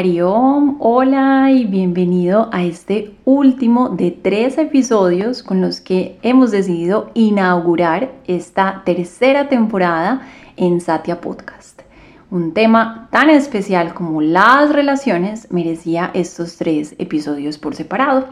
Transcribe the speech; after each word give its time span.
Hariom, 0.00 0.76
hola 0.78 1.50
y 1.50 1.66
bienvenido 1.66 2.48
a 2.52 2.64
este 2.64 3.14
último 3.26 3.90
de 3.90 4.10
tres 4.10 4.56
episodios 4.56 5.42
con 5.42 5.60
los 5.60 5.82
que 5.82 6.18
hemos 6.22 6.50
decidido 6.50 7.10
inaugurar 7.12 8.10
esta 8.26 8.80
tercera 8.86 9.50
temporada 9.50 10.22
en 10.56 10.80
Satya 10.80 11.20
Podcast. 11.20 11.82
Un 12.30 12.54
tema 12.54 13.08
tan 13.12 13.28
especial 13.28 13.92
como 13.92 14.22
las 14.22 14.72
relaciones 14.72 15.48
merecía 15.52 16.10
estos 16.14 16.56
tres 16.56 16.94
episodios 16.96 17.58
por 17.58 17.74
separado. 17.74 18.24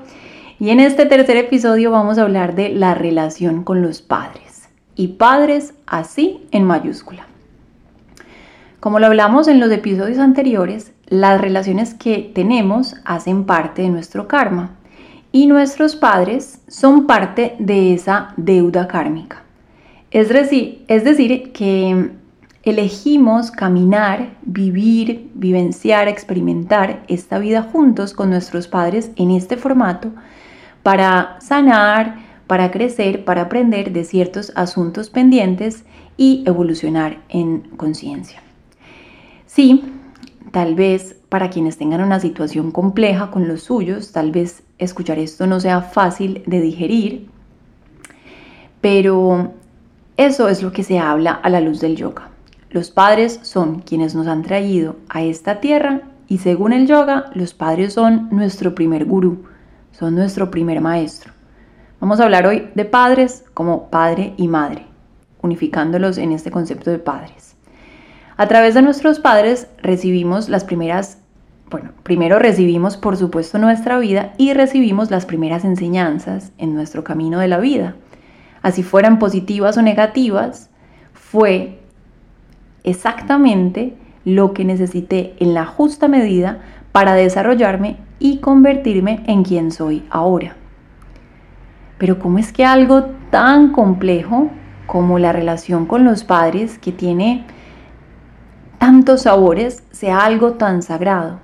Y 0.58 0.70
en 0.70 0.80
este 0.80 1.04
tercer 1.04 1.36
episodio 1.36 1.90
vamos 1.90 2.16
a 2.16 2.22
hablar 2.22 2.54
de 2.54 2.70
la 2.70 2.94
relación 2.94 3.62
con 3.62 3.82
los 3.82 4.00
padres. 4.00 4.70
Y 4.94 5.08
padres 5.08 5.74
así 5.86 6.46
en 6.50 6.64
mayúscula. 6.64 7.26
Como 8.80 9.00
lo 9.00 9.06
hablamos 9.06 9.48
en 9.48 9.60
los 9.60 9.70
episodios 9.70 10.18
anteriores, 10.18 10.92
las 11.08 11.40
relaciones 11.40 11.94
que 11.94 12.30
tenemos 12.34 12.96
hacen 13.04 13.44
parte 13.44 13.82
de 13.82 13.88
nuestro 13.88 14.28
karma 14.28 14.76
y 15.32 15.46
nuestros 15.46 15.96
padres 15.96 16.60
son 16.68 17.06
parte 17.06 17.56
de 17.58 17.94
esa 17.94 18.34
deuda 18.36 18.88
kármica. 18.88 19.42
Es 20.10 20.28
decir, 20.28 20.84
es 20.88 21.04
decir, 21.04 21.52
que 21.52 22.10
elegimos 22.62 23.50
caminar, 23.50 24.30
vivir, 24.42 25.30
vivenciar, 25.34 26.08
experimentar 26.08 27.02
esta 27.08 27.38
vida 27.38 27.62
juntos 27.62 28.14
con 28.14 28.30
nuestros 28.30 28.68
padres 28.68 29.10
en 29.16 29.30
este 29.30 29.56
formato 29.56 30.12
para 30.82 31.36
sanar, 31.40 32.16
para 32.46 32.70
crecer, 32.70 33.24
para 33.24 33.42
aprender 33.42 33.92
de 33.92 34.04
ciertos 34.04 34.52
asuntos 34.54 35.10
pendientes 35.10 35.84
y 36.16 36.42
evolucionar 36.46 37.18
en 37.28 37.60
conciencia. 37.76 38.42
Sí, 39.46 39.84
Tal 40.58 40.74
vez 40.74 41.14
para 41.28 41.50
quienes 41.50 41.78
tengan 41.78 42.02
una 42.02 42.18
situación 42.18 42.72
compleja 42.72 43.30
con 43.30 43.46
los 43.46 43.62
suyos, 43.62 44.10
tal 44.10 44.32
vez 44.32 44.64
escuchar 44.78 45.20
esto 45.20 45.46
no 45.46 45.60
sea 45.60 45.82
fácil 45.82 46.42
de 46.46 46.60
digerir, 46.60 47.28
pero 48.80 49.52
eso 50.16 50.48
es 50.48 50.60
lo 50.60 50.72
que 50.72 50.82
se 50.82 50.98
habla 50.98 51.30
a 51.30 51.48
la 51.48 51.60
luz 51.60 51.78
del 51.78 51.94
yoga. 51.94 52.30
Los 52.70 52.90
padres 52.90 53.38
son 53.44 53.82
quienes 53.82 54.16
nos 54.16 54.26
han 54.26 54.42
traído 54.42 54.96
a 55.08 55.22
esta 55.22 55.60
tierra 55.60 56.00
y 56.26 56.38
según 56.38 56.72
el 56.72 56.88
yoga, 56.88 57.26
los 57.34 57.54
padres 57.54 57.92
son 57.92 58.28
nuestro 58.32 58.74
primer 58.74 59.04
gurú, 59.04 59.44
son 59.92 60.16
nuestro 60.16 60.50
primer 60.50 60.80
maestro. 60.80 61.32
Vamos 62.00 62.18
a 62.18 62.24
hablar 62.24 62.48
hoy 62.48 62.68
de 62.74 62.84
padres 62.84 63.44
como 63.54 63.90
padre 63.90 64.34
y 64.36 64.48
madre, 64.48 64.86
unificándolos 65.40 66.18
en 66.18 66.32
este 66.32 66.50
concepto 66.50 66.90
de 66.90 66.98
padres. 66.98 67.54
A 68.40 68.46
través 68.46 68.74
de 68.74 68.82
nuestros 68.82 69.18
padres 69.18 69.66
recibimos 69.82 70.48
las 70.48 70.62
primeras, 70.62 71.18
bueno, 71.70 71.90
primero 72.04 72.38
recibimos 72.38 72.96
por 72.96 73.16
supuesto 73.16 73.58
nuestra 73.58 73.98
vida 73.98 74.32
y 74.38 74.52
recibimos 74.52 75.10
las 75.10 75.26
primeras 75.26 75.64
enseñanzas 75.64 76.52
en 76.56 76.72
nuestro 76.72 77.02
camino 77.02 77.40
de 77.40 77.48
la 77.48 77.58
vida. 77.58 77.96
Así 78.62 78.84
fueran 78.84 79.18
positivas 79.18 79.76
o 79.76 79.82
negativas, 79.82 80.70
fue 81.14 81.80
exactamente 82.84 83.96
lo 84.24 84.52
que 84.52 84.64
necesité 84.64 85.34
en 85.40 85.52
la 85.52 85.66
justa 85.66 86.06
medida 86.06 86.60
para 86.92 87.14
desarrollarme 87.14 87.96
y 88.20 88.38
convertirme 88.38 89.24
en 89.26 89.42
quien 89.42 89.72
soy 89.72 90.04
ahora. 90.10 90.54
Pero 91.98 92.20
¿cómo 92.20 92.38
es 92.38 92.52
que 92.52 92.64
algo 92.64 93.06
tan 93.32 93.72
complejo 93.72 94.48
como 94.86 95.18
la 95.18 95.32
relación 95.32 95.86
con 95.86 96.04
los 96.04 96.22
padres 96.22 96.78
que 96.78 96.92
tiene 96.92 97.44
tantos 98.78 99.22
sabores 99.22 99.82
sea 99.90 100.24
algo 100.24 100.52
tan 100.52 100.82
sagrado? 100.82 101.40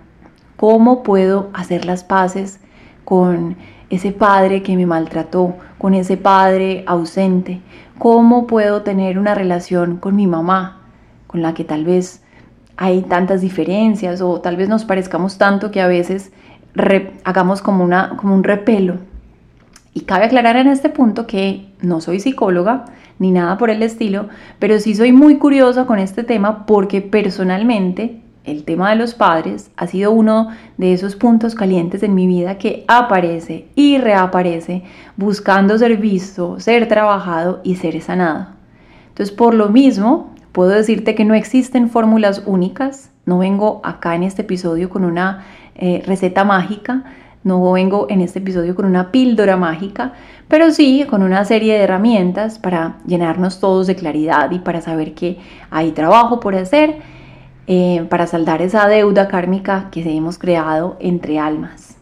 ¿Cómo 0.57 1.03
puedo 1.03 1.51
hacer 1.53 1.85
las 1.85 2.05
paces 2.05 2.61
con 3.05 3.57
ese 3.91 4.13
padre 4.13 4.63
que 4.63 4.77
me 4.77 4.87
maltrató, 4.87 5.55
con 5.79 5.95
ese 5.95 6.17
padre 6.17 6.85
ausente? 6.87 7.61
¿Cómo 7.99 8.47
puedo 8.47 8.83
tener 8.83 9.19
una 9.19 9.35
relación 9.35 9.97
con 9.99 10.17
mi 10.17 10.27
mamá, 10.27 10.81
con 11.27 11.43
la 11.43 11.55
que 11.55 11.65
tal 11.65 11.85
vez 11.85 12.23
hay 12.77 13.03
tantas 13.03 13.41
diferencias 13.41 14.21
o 14.21 14.41
tal 14.41 14.57
vez 14.57 14.69
nos 14.69 14.85
parezcamos 14.85 15.37
tanto 15.39 15.71
que 15.71 15.81
a 15.81 15.87
veces 15.87 16.33
hagamos 17.25 17.63
como, 17.63 17.85
una, 17.85 18.17
como 18.17 18.35
un 18.35 18.45
repelo? 18.45 18.99
Y 19.95 20.01
cabe 20.03 20.25
aclarar 20.25 20.57
en 20.57 20.67
este 20.67 20.89
punto 20.89 21.27
que 21.27 21.67
no 21.81 22.01
soy 22.01 22.21
psicóloga, 22.21 22.85
ni 23.19 23.31
nada 23.31 23.57
por 23.59 23.71
el 23.71 23.83
estilo, 23.83 24.29
pero 24.59 24.79
sí 24.81 24.95
soy 24.95 25.13
muy 25.13 25.39
curiosa 25.39 25.87
con 25.87 26.01
este 26.01 26.25
tema 26.25 26.67
porque 26.67 27.01
personalmente 27.01 28.21
el 28.45 28.65
tema 28.65 28.91
de 28.91 28.97
los 28.97 29.15
padres 29.15 29.71
ha 29.77 29.87
sido 29.87 30.11
uno 30.11 30.49
de 30.77 30.93
esos 30.93 31.17
puntos 31.17 31.55
calientes 31.55 32.03
en 32.03 32.15
mi 32.15 32.27
vida 32.27 32.59
que 32.59 32.85
aparece 32.89 33.69
y 33.75 33.99
reaparece 33.99 34.83
buscando 35.17 35.79
ser 35.79 35.97
visto, 35.97 36.61
ser 36.61 36.87
trabajado 36.89 37.61
y 37.65 37.77
ser 37.77 38.01
sanado. 38.03 38.49
Entonces, 39.09 39.35
por 39.35 39.55
lo 39.55 39.69
mismo, 39.69 40.35
puedo 40.53 40.71
decirte 40.71 41.15
que 41.15 41.25
no 41.25 41.35
existen 41.35 41.89
fórmulas 41.89 42.43
únicas, 42.47 43.11
no 43.27 43.39
vengo 43.39 43.81
acá 43.85 44.15
en 44.15 44.25
este 44.25 44.43
episodio 44.43 44.91
con 44.91 45.05
una 45.05 45.45
eh, 45.77 46.03
receta 46.05 46.45
mágica, 46.45 47.05
no 47.45 47.73
vengo 47.73 48.07
en 48.09 48.23
este 48.23 48.39
episodio 48.39 48.75
con 48.75 48.87
una 48.87 49.13
píldora 49.13 49.57
mágica, 49.59 50.15
pero 50.49 50.71
sí 50.71 51.05
con 51.09 51.23
una 51.23 51.45
serie 51.45 51.75
de 51.75 51.85
herramientas 51.85 52.59
para 52.59 52.97
llenarnos 53.07 53.61
todos 53.61 53.87
de 53.87 53.95
claridad 53.95 54.51
y 54.51 54.61
para 54.61 54.81
saber 54.81 55.15
que 55.15 55.39
hay 55.71 55.93
trabajo 55.93 56.41
por 56.41 56.55
hacer 56.55 56.97
eh, 57.67 58.07
para 58.09 58.27
saldar 58.27 58.63
esa 58.63 58.89
deuda 58.89 59.29
kármica 59.29 59.89
que 59.91 60.03
hemos 60.17 60.39
creado 60.39 60.97
entre 61.01 61.39
almas. 61.39 61.99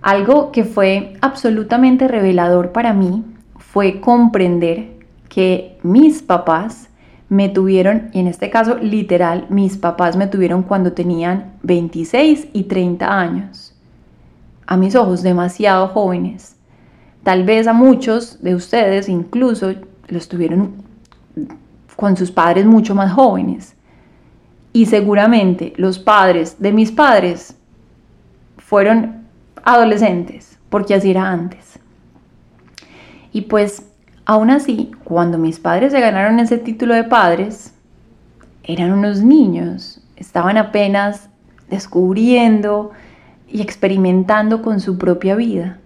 Algo 0.00 0.50
que 0.50 0.64
fue 0.64 1.14
absolutamente 1.20 2.08
revelador 2.08 2.72
para 2.72 2.94
mí 2.94 3.24
fue 3.58 4.00
comprender 4.00 4.92
que 5.28 5.78
mis 5.82 6.22
papás 6.22 6.88
me 7.28 7.48
tuvieron, 7.48 8.10
y 8.12 8.20
en 8.20 8.26
este 8.26 8.50
caso 8.50 8.76
literal, 8.76 9.46
mis 9.48 9.78
papás 9.78 10.16
me 10.16 10.26
tuvieron 10.26 10.62
cuando 10.62 10.92
tenían 10.92 11.52
26 11.62 12.48
y 12.52 12.64
30 12.64 13.18
años 13.18 13.71
a 14.66 14.76
mis 14.76 14.94
ojos 14.94 15.22
demasiado 15.22 15.88
jóvenes. 15.88 16.56
Tal 17.22 17.44
vez 17.44 17.66
a 17.66 17.72
muchos 17.72 18.42
de 18.42 18.54
ustedes 18.54 19.08
incluso 19.08 19.74
los 20.08 20.28
tuvieron 20.28 20.82
con 21.96 22.16
sus 22.16 22.30
padres 22.30 22.66
mucho 22.66 22.94
más 22.94 23.12
jóvenes. 23.12 23.74
Y 24.72 24.86
seguramente 24.86 25.72
los 25.76 25.98
padres 25.98 26.56
de 26.58 26.72
mis 26.72 26.90
padres 26.90 27.56
fueron 28.58 29.26
adolescentes, 29.64 30.58
porque 30.70 30.94
así 30.94 31.10
era 31.10 31.28
antes. 31.28 31.78
Y 33.32 33.42
pues 33.42 33.86
aún 34.24 34.50
así, 34.50 34.92
cuando 35.04 35.38
mis 35.38 35.58
padres 35.58 35.92
se 35.92 36.00
ganaron 36.00 36.40
ese 36.40 36.58
título 36.58 36.94
de 36.94 37.04
padres, 37.04 37.74
eran 38.64 38.92
unos 38.92 39.22
niños, 39.22 40.00
estaban 40.16 40.56
apenas 40.56 41.28
descubriendo 41.68 42.92
y 43.52 43.60
experimentando 43.60 44.62
con 44.62 44.80
su 44.80 44.98
propia 44.98 45.36
vida. 45.36 45.78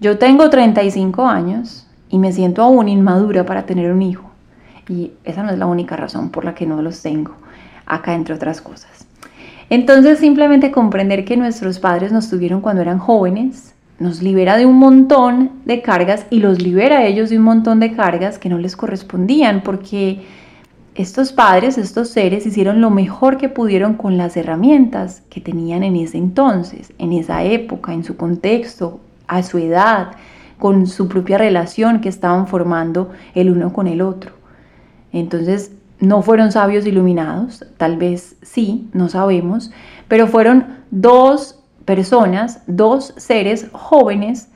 Yo 0.00 0.18
tengo 0.18 0.50
35 0.50 1.26
años 1.26 1.86
y 2.08 2.18
me 2.18 2.32
siento 2.32 2.62
aún 2.62 2.88
inmadura 2.88 3.44
para 3.44 3.66
tener 3.66 3.90
un 3.90 4.02
hijo. 4.02 4.30
Y 4.88 5.12
esa 5.24 5.42
no 5.42 5.50
es 5.50 5.58
la 5.58 5.66
única 5.66 5.96
razón 5.96 6.30
por 6.30 6.44
la 6.44 6.54
que 6.54 6.66
no 6.66 6.80
los 6.82 7.02
tengo, 7.02 7.34
acá 7.86 8.14
entre 8.14 8.34
otras 8.34 8.60
cosas. 8.60 9.06
Entonces 9.70 10.18
simplemente 10.18 10.70
comprender 10.70 11.24
que 11.24 11.36
nuestros 11.36 11.78
padres 11.78 12.12
nos 12.12 12.30
tuvieron 12.30 12.60
cuando 12.60 12.82
eran 12.82 12.98
jóvenes 12.98 13.74
nos 13.98 14.22
libera 14.22 14.56
de 14.56 14.64
un 14.64 14.78
montón 14.78 15.50
de 15.64 15.82
cargas 15.82 16.26
y 16.30 16.38
los 16.38 16.62
libera 16.62 16.98
a 16.98 17.06
ellos 17.06 17.30
de 17.30 17.38
un 17.38 17.44
montón 17.44 17.80
de 17.80 17.94
cargas 17.94 18.38
que 18.38 18.48
no 18.48 18.58
les 18.58 18.76
correspondían 18.76 19.62
porque 19.62 20.24
estos 20.98 21.32
padres, 21.32 21.78
estos 21.78 22.08
seres 22.08 22.44
hicieron 22.44 22.80
lo 22.80 22.90
mejor 22.90 23.36
que 23.36 23.48
pudieron 23.48 23.94
con 23.94 24.16
las 24.16 24.36
herramientas 24.36 25.22
que 25.30 25.40
tenían 25.40 25.84
en 25.84 25.94
ese 25.94 26.18
entonces, 26.18 26.92
en 26.98 27.12
esa 27.12 27.44
época, 27.44 27.92
en 27.92 28.02
su 28.02 28.16
contexto, 28.16 28.98
a 29.28 29.44
su 29.44 29.58
edad, 29.58 30.08
con 30.58 30.88
su 30.88 31.06
propia 31.06 31.38
relación 31.38 32.00
que 32.00 32.08
estaban 32.08 32.48
formando 32.48 33.12
el 33.36 33.48
uno 33.48 33.72
con 33.72 33.86
el 33.86 34.00
otro. 34.00 34.32
Entonces, 35.12 35.70
no 36.00 36.22
fueron 36.22 36.50
sabios 36.50 36.84
iluminados, 36.84 37.64
tal 37.76 37.96
vez 37.96 38.34
sí, 38.42 38.88
no 38.92 39.08
sabemos, 39.08 39.70
pero 40.08 40.26
fueron 40.26 40.78
dos 40.90 41.60
personas, 41.84 42.60
dos 42.66 43.14
seres 43.18 43.68
jóvenes 43.70 44.48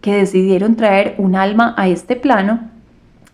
que 0.00 0.14
decidieron 0.14 0.76
traer 0.76 1.16
un 1.18 1.34
alma 1.34 1.74
a 1.76 1.88
este 1.88 2.14
plano 2.14 2.70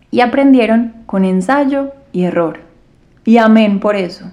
y 0.09 0.21
aprendieron 0.21 0.93
con 1.05 1.25
ensayo 1.25 1.91
y 2.17 2.23
error. 2.23 2.61
Y 3.25 3.37
amén 3.37 3.79
por 3.79 3.95
eso, 3.95 4.25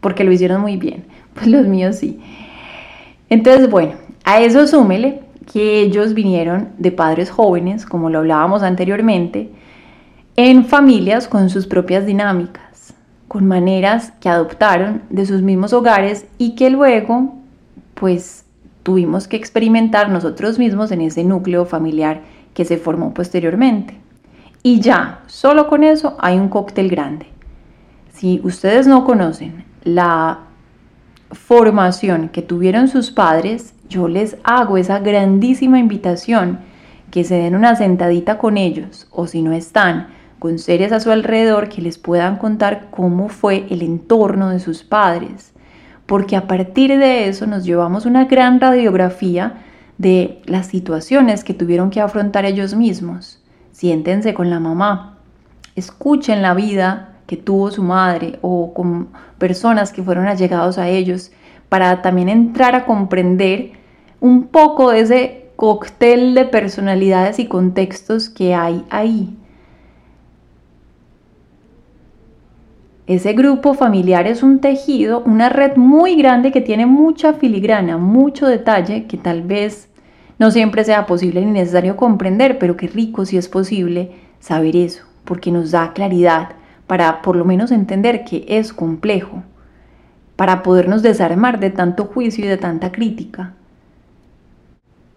porque 0.00 0.24
lo 0.24 0.32
hicieron 0.32 0.60
muy 0.60 0.76
bien. 0.76 1.04
Pues 1.32 1.46
los 1.46 1.64
míos 1.64 1.94
sí. 1.94 2.20
Entonces, 3.28 3.70
bueno, 3.70 3.92
a 4.24 4.40
eso 4.40 4.66
súmele 4.66 5.20
que 5.50 5.80
ellos 5.80 6.12
vinieron 6.12 6.70
de 6.76 6.90
padres 6.90 7.30
jóvenes, 7.30 7.86
como 7.86 8.10
lo 8.10 8.18
hablábamos 8.18 8.64
anteriormente, 8.64 9.48
en 10.34 10.64
familias 10.64 11.28
con 11.28 11.48
sus 11.48 11.68
propias 11.68 12.04
dinámicas, 12.04 12.94
con 13.28 13.46
maneras 13.46 14.12
que 14.20 14.28
adoptaron 14.28 15.02
de 15.08 15.24
sus 15.24 15.40
mismos 15.40 15.72
hogares 15.72 16.26
y 16.36 16.56
que 16.56 16.68
luego, 16.68 17.36
pues, 17.94 18.44
tuvimos 18.82 19.28
que 19.28 19.36
experimentar 19.36 20.10
nosotros 20.10 20.58
mismos 20.58 20.90
en 20.90 21.02
ese 21.02 21.22
núcleo 21.22 21.64
familiar 21.64 22.22
que 22.54 22.64
se 22.64 22.76
formó 22.76 23.14
posteriormente. 23.14 23.94
Y 24.62 24.80
ya, 24.80 25.20
solo 25.26 25.68
con 25.68 25.84
eso 25.84 26.16
hay 26.18 26.38
un 26.38 26.48
cóctel 26.48 26.88
grande. 26.88 27.26
Si 28.12 28.40
ustedes 28.44 28.86
no 28.86 29.04
conocen 29.04 29.64
la 29.84 30.40
formación 31.32 32.28
que 32.28 32.42
tuvieron 32.42 32.88
sus 32.88 33.10
padres, 33.10 33.74
yo 33.88 34.08
les 34.08 34.36
hago 34.44 34.76
esa 34.76 34.98
grandísima 34.98 35.78
invitación 35.78 36.58
que 37.10 37.24
se 37.24 37.36
den 37.36 37.54
una 37.54 37.74
sentadita 37.74 38.38
con 38.38 38.56
ellos 38.56 39.08
o 39.10 39.26
si 39.26 39.42
no 39.42 39.52
están, 39.52 40.08
con 40.38 40.58
seres 40.58 40.92
a 40.92 41.00
su 41.00 41.10
alrededor 41.10 41.68
que 41.68 41.82
les 41.82 41.98
puedan 41.98 42.36
contar 42.36 42.88
cómo 42.90 43.28
fue 43.28 43.66
el 43.70 43.82
entorno 43.82 44.50
de 44.50 44.60
sus 44.60 44.82
padres, 44.84 45.52
porque 46.06 46.36
a 46.36 46.46
partir 46.46 46.98
de 46.98 47.28
eso 47.28 47.46
nos 47.46 47.64
llevamos 47.64 48.06
una 48.06 48.26
gran 48.26 48.60
radiografía 48.60 49.54
de 49.98 50.40
las 50.44 50.66
situaciones 50.66 51.44
que 51.44 51.54
tuvieron 51.54 51.90
que 51.90 52.00
afrontar 52.00 52.44
ellos 52.44 52.74
mismos. 52.74 53.39
Siéntense 53.80 54.34
con 54.34 54.50
la 54.50 54.60
mamá, 54.60 55.16
escuchen 55.74 56.42
la 56.42 56.52
vida 56.52 57.14
que 57.26 57.38
tuvo 57.38 57.70
su 57.70 57.82
madre 57.82 58.38
o 58.42 58.74
con 58.74 59.08
personas 59.38 59.90
que 59.90 60.02
fueron 60.02 60.26
allegados 60.26 60.76
a 60.76 60.90
ellos 60.90 61.32
para 61.70 62.02
también 62.02 62.28
entrar 62.28 62.74
a 62.74 62.84
comprender 62.84 63.70
un 64.20 64.48
poco 64.48 64.90
de 64.90 65.00
ese 65.00 65.46
cóctel 65.56 66.34
de 66.34 66.44
personalidades 66.44 67.38
y 67.38 67.46
contextos 67.46 68.28
que 68.28 68.54
hay 68.54 68.84
ahí. 68.90 69.34
Ese 73.06 73.32
grupo 73.32 73.72
familiar 73.72 74.26
es 74.26 74.42
un 74.42 74.60
tejido, 74.60 75.22
una 75.24 75.48
red 75.48 75.76
muy 75.76 76.16
grande 76.16 76.52
que 76.52 76.60
tiene 76.60 76.84
mucha 76.84 77.32
filigrana, 77.32 77.96
mucho 77.96 78.46
detalle 78.46 79.06
que 79.06 79.16
tal 79.16 79.40
vez 79.40 79.89
no 80.40 80.50
siempre 80.50 80.84
sea 80.84 81.04
posible 81.04 81.44
ni 81.44 81.52
necesario 81.52 81.96
comprender, 81.98 82.58
pero 82.58 82.74
qué 82.74 82.88
rico 82.88 83.26
si 83.26 83.36
es 83.36 83.46
posible 83.46 84.12
saber 84.40 84.74
eso, 84.74 85.04
porque 85.26 85.52
nos 85.52 85.70
da 85.70 85.92
claridad 85.92 86.52
para 86.86 87.20
por 87.20 87.36
lo 87.36 87.44
menos 87.44 87.70
entender 87.70 88.24
que 88.24 88.46
es 88.48 88.72
complejo, 88.72 89.42
para 90.36 90.62
podernos 90.62 91.02
desarmar 91.02 91.60
de 91.60 91.68
tanto 91.68 92.06
juicio 92.06 92.46
y 92.46 92.48
de 92.48 92.56
tanta 92.56 92.90
crítica. 92.90 93.52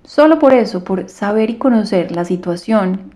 Solo 0.03 0.39
por 0.39 0.53
eso, 0.53 0.83
por 0.83 1.07
saber 1.07 1.49
y 1.49 1.55
conocer 1.55 2.11
la 2.11 2.25
situación 2.25 3.13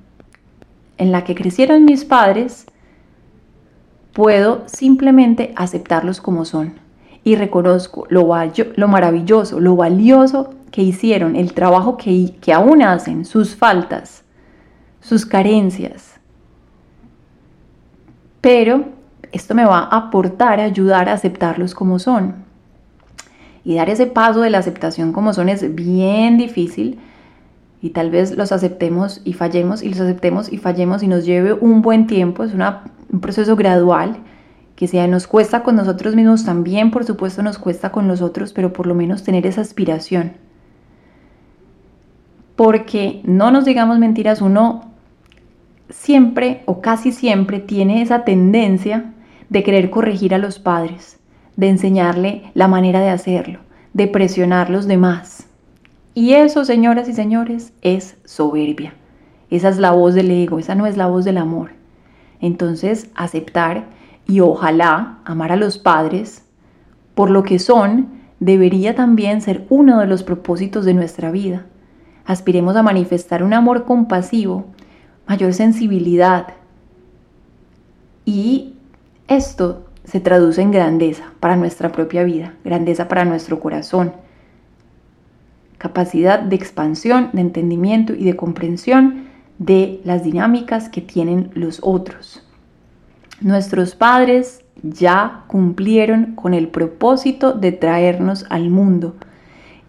en 0.97 1.11
la 1.11 1.25
que 1.25 1.35
crecieron 1.35 1.83
mis 1.83 2.05
padres, 2.05 2.67
puedo 4.13 4.63
simplemente 4.65 5.51
aceptarlos 5.57 6.21
como 6.21 6.45
son 6.45 6.86
y 7.27 7.35
reconozco 7.35 8.07
lo, 8.09 8.33
lo 8.77 8.87
maravilloso, 8.87 9.59
lo 9.59 9.75
valioso 9.75 10.53
que 10.71 10.81
hicieron, 10.81 11.35
el 11.35 11.51
trabajo 11.51 11.97
que, 11.97 12.33
que 12.39 12.53
aún 12.53 12.81
hacen, 12.81 13.25
sus 13.25 13.53
faltas, 13.53 14.23
sus 15.01 15.25
carencias, 15.25 16.21
pero 18.39 18.85
esto 19.33 19.55
me 19.55 19.65
va 19.65 19.79
a 19.79 19.97
aportar, 19.97 20.61
a 20.61 20.63
ayudar 20.63 21.09
a 21.09 21.13
aceptarlos 21.15 21.75
como 21.75 21.99
son. 21.99 22.35
Y 23.65 23.75
dar 23.75 23.89
ese 23.89 24.05
paso 24.05 24.39
de 24.39 24.49
la 24.49 24.59
aceptación 24.59 25.11
como 25.11 25.33
son 25.33 25.49
es 25.49 25.75
bien 25.75 26.37
difícil. 26.37 26.97
Y 27.81 27.89
tal 27.89 28.09
vez 28.09 28.37
los 28.37 28.53
aceptemos 28.53 29.19
y 29.25 29.33
fallemos 29.33 29.83
y 29.83 29.89
los 29.89 29.99
aceptemos 29.99 30.53
y 30.53 30.59
fallemos 30.59 31.03
y 31.03 31.09
nos 31.09 31.25
lleve 31.25 31.51
un 31.51 31.81
buen 31.81 32.07
tiempo, 32.07 32.45
es 32.45 32.53
un 32.53 33.19
proceso 33.19 33.57
gradual 33.57 34.15
que 34.77 34.87
sea 34.87 35.07
nos 35.07 35.25
cuesta 35.25 35.63
con 35.63 35.75
nosotros 35.75 36.15
mismos, 36.15 36.45
también 36.45 36.91
por 36.91 37.03
supuesto 37.03 37.41
nos 37.41 37.57
cuesta 37.57 37.91
con 37.91 38.07
los 38.07 38.21
otros, 38.21 38.53
pero 38.53 38.73
por 38.73 38.85
lo 38.85 38.93
menos 38.93 39.23
tener 39.23 39.47
esa 39.47 39.61
aspiración. 39.61 40.33
Porque 42.55 43.21
no 43.23 43.49
nos 43.49 43.65
digamos 43.65 43.97
mentiras, 43.97 44.39
uno 44.39 44.91
siempre 45.89 46.61
o 46.67 46.79
casi 46.79 47.11
siempre 47.11 47.59
tiene 47.59 48.03
esa 48.03 48.23
tendencia 48.23 49.13
de 49.49 49.63
querer 49.63 49.89
corregir 49.89 50.35
a 50.35 50.37
los 50.37 50.59
padres, 50.59 51.17
de 51.55 51.69
enseñarle 51.69 52.43
la 52.53 52.67
manera 52.67 52.99
de 52.99 53.09
hacerlo, 53.09 53.61
de 53.93 54.07
presionar 54.07 54.69
los 54.69 54.85
demás. 54.85 55.47
Y 56.13 56.33
eso, 56.33 56.65
señoras 56.65 57.09
y 57.09 57.13
señores, 57.13 57.73
es 57.81 58.15
soberbia. 58.25 58.93
Esa 59.49 59.69
es 59.69 59.79
la 59.79 59.89
voz 59.89 60.13
del 60.13 60.29
ego, 60.29 60.59
esa 60.59 60.75
no 60.75 60.85
es 60.85 60.97
la 60.97 61.07
voz 61.07 61.25
del 61.25 61.37
amor. 61.37 61.71
Entonces, 62.41 63.09
aceptar 63.15 63.96
y 64.27 64.41
ojalá 64.41 65.19
amar 65.25 65.51
a 65.51 65.55
los 65.55 65.77
padres 65.77 66.43
por 67.15 67.29
lo 67.29 67.43
que 67.43 67.59
son 67.59 68.09
debería 68.39 68.95
también 68.95 69.41
ser 69.41 69.65
uno 69.69 69.99
de 69.99 70.05
los 70.05 70.23
propósitos 70.23 70.85
de 70.85 70.93
nuestra 70.93 71.31
vida. 71.31 71.65
Aspiremos 72.25 72.75
a 72.75 72.83
manifestar 72.83 73.41
un 73.41 73.53
amor 73.53 73.85
compasivo 73.85 74.65
mayor 75.27 75.53
sensibilidad. 75.53 76.47
Y 78.25 78.75
esto 79.27 79.85
se 80.03 80.19
traduce 80.19 80.61
en 80.61 80.71
grandeza 80.71 81.33
para 81.39 81.57
nuestra 81.57 81.91
propia 81.91 82.23
vida, 82.23 82.53
grandeza 82.63 83.07
para 83.07 83.25
nuestro 83.25 83.59
corazón, 83.59 84.13
capacidad 85.77 86.39
de 86.39 86.55
expansión, 86.55 87.29
de 87.33 87.41
entendimiento 87.41 88.13
y 88.13 88.23
de 88.23 88.35
comprensión 88.35 89.27
de 89.59 90.01
las 90.03 90.23
dinámicas 90.23 90.89
que 90.89 91.01
tienen 91.01 91.51
los 91.53 91.79
otros. 91.81 92.46
Nuestros 93.41 93.95
padres 93.95 94.63
ya 94.81 95.43
cumplieron 95.47 96.35
con 96.35 96.53
el 96.53 96.67
propósito 96.69 97.53
de 97.53 97.71
traernos 97.71 98.45
al 98.49 98.69
mundo 98.69 99.15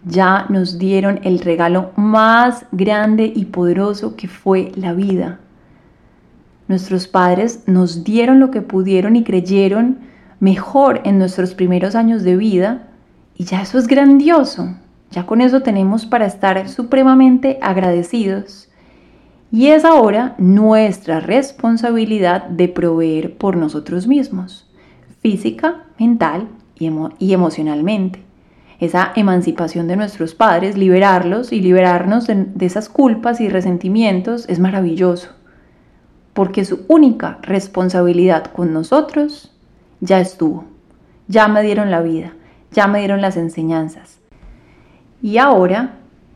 ya 0.05 0.45
nos 0.49 0.79
dieron 0.79 1.19
el 1.23 1.39
regalo 1.39 1.91
más 1.95 2.65
grande 2.71 3.31
y 3.33 3.45
poderoso 3.45 4.15
que 4.15 4.27
fue 4.27 4.71
la 4.75 4.93
vida. 4.93 5.39
Nuestros 6.67 7.07
padres 7.07 7.63
nos 7.65 8.03
dieron 8.03 8.39
lo 8.39 8.51
que 8.51 8.61
pudieron 8.61 9.15
y 9.15 9.23
creyeron 9.23 9.99
mejor 10.39 11.01
en 11.03 11.17
nuestros 11.17 11.53
primeros 11.53 11.95
años 11.95 12.23
de 12.23 12.37
vida 12.37 12.87
y 13.35 13.45
ya 13.45 13.61
eso 13.61 13.77
es 13.77 13.87
grandioso. 13.87 14.75
Ya 15.11 15.25
con 15.25 15.41
eso 15.41 15.61
tenemos 15.61 16.05
para 16.05 16.27
estar 16.27 16.69
supremamente 16.69 17.57
agradecidos. 17.61 18.68
Y 19.51 19.67
es 19.67 19.83
ahora 19.83 20.35
nuestra 20.37 21.19
responsabilidad 21.19 22.45
de 22.45 22.67
proveer 22.67 23.35
por 23.35 23.57
nosotros 23.57 24.05
mismos, 24.05 24.69
física, 25.21 25.85
mental 25.97 26.47
y, 26.77 27.33
emocionalmente 27.33 28.23
esa 28.79 29.11
emancipación 29.17 29.87
de 29.89 29.97
nuestros 29.97 30.35
padres, 30.35 30.77
liberarlos 30.77 31.51
y 31.51 31.59
liberarnos 31.59 32.27
de, 32.27 32.47
esas 32.61 32.87
culpas 32.87 33.41
y 33.41 33.49
resentimientos 33.49 34.47
es 34.47 34.59
maravilloso, 34.59 35.31
porque 36.33 36.63
su 36.63 36.85
única 36.87 37.39
responsabilidad 37.41 38.45
con 38.45 38.71
nosotros 38.71 39.51
ya 39.99 40.21
estuvo, 40.21 40.63
ya 41.27 41.49
me 41.49 41.61
dieron 41.61 41.91
la 41.91 42.01
vida, 42.01 42.33
ya 42.71 42.87
me 42.87 42.99
dieron 42.99 43.19
las 43.19 43.35
enseñanzas. 43.35 44.19
Y 45.21 45.39
ahora 45.39 45.95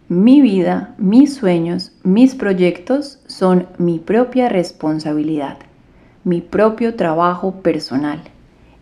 mi 0.09 0.41
vida, 0.41 0.93
mis 0.97 1.35
sueños, 1.35 1.93
mis 2.03 2.35
proyectos 2.35 3.19
son 3.25 3.67
mi 3.77 3.99
propia 3.99 4.49
responsabilidad, 4.49 5.57
mi 6.23 6.41
propio 6.41 6.95
trabajo 6.95 7.61
personal. 7.61 8.21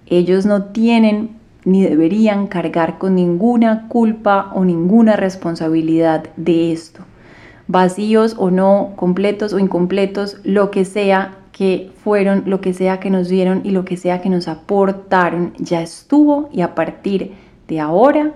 Ellos 0.08 0.46
no 0.46 0.66
tienen 0.66 1.42
ni 1.64 1.84
deberían 1.84 2.48
cargar 2.48 2.98
con 2.98 3.16
ninguna 3.16 3.88
culpa 3.88 4.52
o 4.56 4.66
ninguna 4.66 5.16
responsabilidad 5.16 6.26
de 6.36 6.72
esto. 6.72 7.02
Vacíos 7.68 8.36
o 8.38 8.50
no, 8.50 8.94
completos 8.96 9.54
o 9.54 9.60
incompletos, 9.60 10.38
lo 10.44 10.72
que 10.72 10.86
sea 10.86 11.38
que 11.52 11.92
fueron, 12.04 12.44
lo 12.48 12.62
que 12.62 12.74
sea 12.74 13.00
que 13.00 13.10
nos 13.12 13.30
dieron 13.30 13.62
y 13.64 13.70
lo 13.72 13.86
que 13.86 13.96
sea 13.96 14.22
que 14.22 14.30
nos 14.30 14.48
aportaron, 14.48 15.54
ya 15.60 15.82
estuvo 15.82 16.50
y 16.52 16.62
a 16.62 16.74
partir 16.74 17.34
de 17.68 17.80
ahora, 17.80 18.34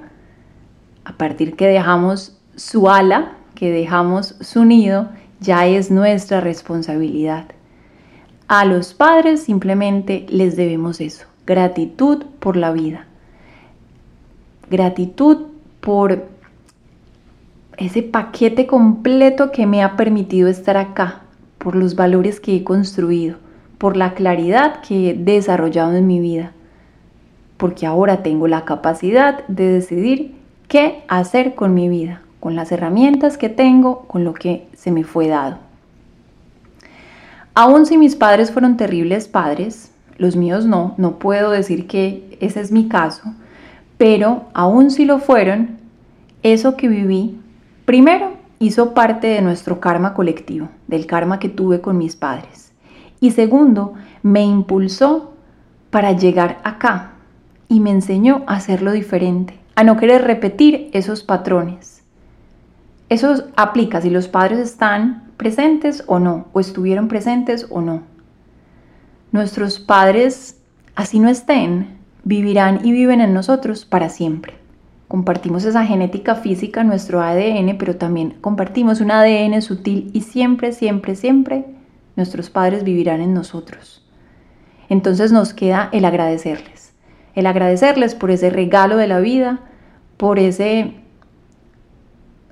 a 1.03 1.13
partir 1.17 1.55
que 1.55 1.67
dejamos 1.67 2.39
su 2.55 2.89
ala, 2.89 3.33
que 3.53 3.71
dejamos 3.71 4.35
su 4.41 4.65
nido, 4.65 5.09
ya 5.39 5.67
es 5.67 5.91
nuestra 5.91 6.41
responsabilidad. 6.41 7.45
A 8.47 8.65
los 8.65 8.93
padres 8.93 9.43
simplemente 9.43 10.25
les 10.29 10.55
debemos 10.55 11.01
eso, 11.01 11.25
gratitud 11.47 12.23
por 12.39 12.57
la 12.57 12.71
vida. 12.71 13.07
Gratitud 14.69 15.47
por 15.79 16.25
ese 17.77 18.03
paquete 18.03 18.67
completo 18.67 19.51
que 19.51 19.65
me 19.65 19.83
ha 19.83 19.95
permitido 19.95 20.47
estar 20.47 20.77
acá, 20.77 21.21
por 21.57 21.75
los 21.75 21.95
valores 21.95 22.39
que 22.39 22.55
he 22.55 22.63
construido, 22.63 23.37
por 23.77 23.97
la 23.97 24.13
claridad 24.13 24.81
que 24.81 25.09
he 25.09 25.13
desarrollado 25.13 25.95
en 25.95 26.07
mi 26.07 26.19
vida, 26.19 26.51
porque 27.57 27.85
ahora 27.85 28.23
tengo 28.23 28.47
la 28.47 28.65
capacidad 28.65 29.45
de 29.47 29.73
decidir 29.73 30.35
qué 30.67 31.03
hacer 31.07 31.55
con 31.55 31.73
mi 31.73 31.89
vida, 31.89 32.21
con 32.45 32.55
las 32.55 32.71
herramientas 32.71 33.39
que 33.39 33.49
tengo, 33.49 34.01
con 34.01 34.23
lo 34.23 34.35
que 34.35 34.67
se 34.75 34.91
me 34.91 35.03
fue 35.03 35.27
dado. 35.27 35.57
Aún 37.55 37.87
si 37.87 37.97
mis 37.97 38.15
padres 38.15 38.51
fueron 38.51 38.77
terribles 38.77 39.27
padres, 39.27 39.91
los 40.19 40.35
míos 40.35 40.67
no, 40.67 40.93
no 40.97 41.17
puedo 41.17 41.49
decir 41.49 41.87
que 41.87 42.37
ese 42.41 42.61
es 42.61 42.71
mi 42.71 42.87
caso, 42.87 43.33
pero 43.97 44.43
aún 44.53 44.91
si 44.91 45.05
lo 45.05 45.17
fueron, 45.17 45.77
eso 46.43 46.77
que 46.77 46.87
viví, 46.87 47.35
primero 47.83 48.33
hizo 48.59 48.93
parte 48.93 49.25
de 49.25 49.41
nuestro 49.41 49.79
karma 49.79 50.13
colectivo, 50.13 50.69
del 50.85 51.07
karma 51.07 51.39
que 51.39 51.49
tuve 51.49 51.81
con 51.81 51.97
mis 51.97 52.15
padres. 52.15 52.73
Y 53.19 53.31
segundo, 53.31 53.95
me 54.21 54.43
impulsó 54.43 55.33
para 55.89 56.11
llegar 56.11 56.59
acá 56.63 57.13
y 57.69 57.79
me 57.79 57.89
enseñó 57.89 58.43
a 58.45 58.57
hacerlo 58.57 58.91
diferente, 58.91 59.57
a 59.73 59.83
no 59.83 59.97
querer 59.97 60.25
repetir 60.25 60.91
esos 60.93 61.23
patrones. 61.23 61.94
Eso 63.09 63.45
aplica 63.55 64.01
si 64.01 64.09
los 64.09 64.27
padres 64.27 64.59
están 64.59 65.31
presentes 65.37 66.03
o 66.07 66.19
no, 66.19 66.47
o 66.53 66.59
estuvieron 66.59 67.07
presentes 67.07 67.67
o 67.69 67.81
no. 67.81 68.03
Nuestros 69.31 69.79
padres, 69.79 70.59
así 70.95 71.19
no 71.19 71.29
estén, 71.29 71.97
vivirán 72.23 72.85
y 72.85 72.91
viven 72.91 73.21
en 73.21 73.33
nosotros 73.33 73.85
para 73.85 74.09
siempre. 74.09 74.55
Compartimos 75.07 75.63
esa 75.65 75.85
genética 75.85 76.35
física, 76.35 76.83
nuestro 76.83 77.21
ADN, 77.21 77.77
pero 77.77 77.95
también 77.95 78.37
compartimos 78.41 79.01
un 79.01 79.11
ADN 79.11 79.61
sutil 79.61 80.09
y 80.13 80.21
siempre, 80.21 80.71
siempre, 80.71 81.15
siempre 81.15 81.65
nuestros 82.15 82.49
padres 82.49 82.83
vivirán 82.83 83.21
en 83.21 83.33
nosotros. 83.33 84.03
Entonces 84.89 85.31
nos 85.31 85.53
queda 85.53 85.89
el 85.91 86.05
agradecerles, 86.05 86.93
el 87.35 87.45
agradecerles 87.45 88.15
por 88.15 88.31
ese 88.31 88.49
regalo 88.49 88.97
de 88.97 89.07
la 89.07 89.19
vida, 89.19 89.59
por 90.17 90.39
ese 90.39 90.95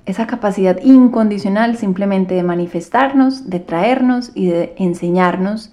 esa 0.06 0.26
capacidad 0.26 0.78
incondicional 0.82 1.76
simplemente 1.76 2.34
de 2.34 2.42
manifestarnos, 2.42 3.48
de 3.48 3.60
traernos 3.60 4.32
y 4.34 4.46
de 4.46 4.74
enseñarnos 4.76 5.72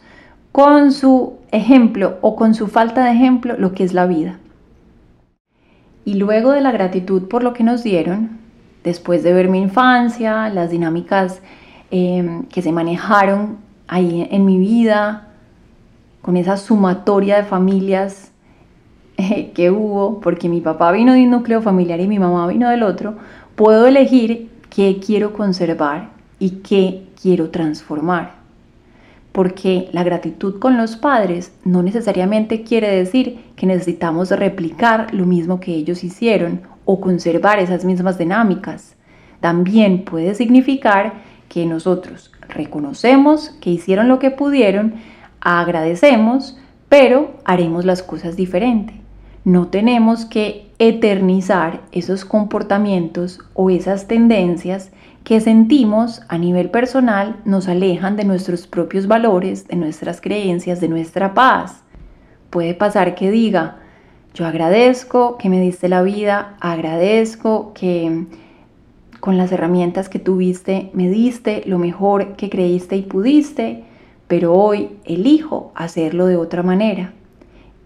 con 0.51 0.91
su 0.91 1.33
ejemplo 1.51 2.17
o 2.21 2.35
con 2.35 2.53
su 2.53 2.67
falta 2.67 3.05
de 3.05 3.11
ejemplo 3.11 3.55
lo 3.57 3.73
que 3.73 3.83
es 3.83 3.93
la 3.93 4.05
vida. 4.05 4.39
Y 6.05 6.15
luego 6.15 6.51
de 6.51 6.61
la 6.61 6.71
gratitud 6.71 7.27
por 7.27 7.43
lo 7.43 7.53
que 7.53 7.63
nos 7.63 7.83
dieron, 7.83 8.39
después 8.83 9.23
de 9.23 9.33
ver 9.33 9.49
mi 9.49 9.61
infancia, 9.61 10.49
las 10.49 10.71
dinámicas 10.71 11.41
em, 11.91 12.43
que 12.45 12.61
se 12.61 12.71
manejaron 12.71 13.57
ahí 13.87 14.27
en 14.31 14.45
mi 14.45 14.57
vida, 14.57 15.27
con 16.21 16.37
esa 16.37 16.57
sumatoria 16.57 17.37
de 17.37 17.43
familias 17.43 18.31
eh, 19.17 19.51
que 19.53 19.69
hubo, 19.69 20.19
porque 20.21 20.49
mi 20.49 20.61
papá 20.61 20.91
vino 20.91 21.13
de 21.13 21.23
un 21.23 21.31
núcleo 21.31 21.61
familiar 21.61 21.99
y 21.99 22.07
mi 22.07 22.17
mamá 22.17 22.47
vino 22.47 22.69
del 22.69 22.83
otro, 22.83 23.15
puedo 23.61 23.85
elegir 23.85 24.49
qué 24.71 24.99
quiero 25.05 25.33
conservar 25.33 26.09
y 26.39 26.61
qué 26.61 27.03
quiero 27.21 27.51
transformar 27.51 28.41
porque 29.31 29.87
la 29.91 30.03
gratitud 30.03 30.57
con 30.57 30.77
los 30.77 30.95
padres 30.95 31.53
no 31.63 31.83
necesariamente 31.83 32.63
quiere 32.63 32.89
decir 32.89 33.39
que 33.55 33.67
necesitamos 33.67 34.31
replicar 34.31 35.13
lo 35.13 35.27
mismo 35.27 35.59
que 35.59 35.75
ellos 35.75 36.03
hicieron 36.03 36.61
o 36.85 36.99
conservar 36.99 37.59
esas 37.59 37.85
mismas 37.85 38.17
dinámicas. 38.17 38.95
También 39.41 40.05
puede 40.05 40.33
significar 40.33 41.13
que 41.47 41.67
nosotros 41.67 42.31
reconocemos 42.49 43.51
que 43.61 43.69
hicieron 43.69 44.07
lo 44.07 44.17
que 44.17 44.31
pudieron, 44.31 44.95
agradecemos, 45.39 46.57
pero 46.89 47.35
haremos 47.45 47.85
las 47.85 48.01
cosas 48.01 48.35
diferente. 48.35 48.95
No 49.45 49.67
tenemos 49.67 50.25
que 50.25 50.70
eternizar 50.83 51.81
esos 51.91 52.25
comportamientos 52.25 53.39
o 53.53 53.69
esas 53.69 54.07
tendencias 54.07 54.89
que 55.23 55.39
sentimos 55.39 56.23
a 56.27 56.39
nivel 56.39 56.71
personal 56.71 57.35
nos 57.45 57.67
alejan 57.67 58.15
de 58.15 58.23
nuestros 58.23 58.65
propios 58.65 59.05
valores, 59.05 59.67
de 59.67 59.75
nuestras 59.75 60.21
creencias, 60.21 60.81
de 60.81 60.87
nuestra 60.87 61.35
paz. 61.35 61.83
Puede 62.49 62.73
pasar 62.73 63.13
que 63.13 63.29
diga, 63.29 63.77
yo 64.33 64.47
agradezco 64.47 65.37
que 65.37 65.49
me 65.49 65.61
diste 65.61 65.87
la 65.87 66.01
vida, 66.01 66.55
agradezco 66.59 67.73
que 67.75 68.25
con 69.19 69.37
las 69.37 69.51
herramientas 69.51 70.09
que 70.09 70.17
tuviste 70.17 70.89
me 70.95 71.09
diste 71.09 71.61
lo 71.67 71.77
mejor 71.77 72.35
que 72.37 72.49
creíste 72.49 72.95
y 72.95 73.03
pudiste, 73.03 73.83
pero 74.27 74.55
hoy 74.55 74.97
elijo 75.05 75.71
hacerlo 75.75 76.25
de 76.25 76.37
otra 76.37 76.63
manera. 76.63 77.13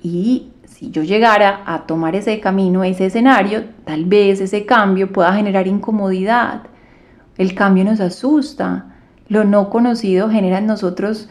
Y 0.05 0.51
si 0.65 0.91
yo 0.91 1.01
llegara 1.01 1.63
a 1.65 1.87
tomar 1.87 2.15
ese 2.15 2.39
camino, 2.39 2.83
ese 2.83 3.07
escenario, 3.07 3.63
tal 3.85 4.05
vez 4.05 4.39
ese 4.39 4.63
cambio 4.63 5.11
pueda 5.11 5.33
generar 5.33 5.65
incomodidad, 5.65 6.61
el 7.39 7.55
cambio 7.55 7.83
nos 7.85 7.99
asusta. 7.99 8.93
Lo 9.29 9.45
no 9.45 9.71
conocido 9.71 10.29
genera 10.29 10.59
en 10.59 10.67
nosotros 10.67 11.27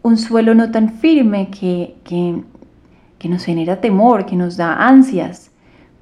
un 0.00 0.16
suelo 0.16 0.54
no 0.54 0.70
tan 0.70 0.94
firme 0.94 1.50
que, 1.50 1.94
que, 2.04 3.28
nos 3.28 3.44
genera 3.44 3.82
temor, 3.82 4.24
que 4.24 4.34
nos 4.34 4.56
da 4.56 4.86
ansias. 4.88 5.50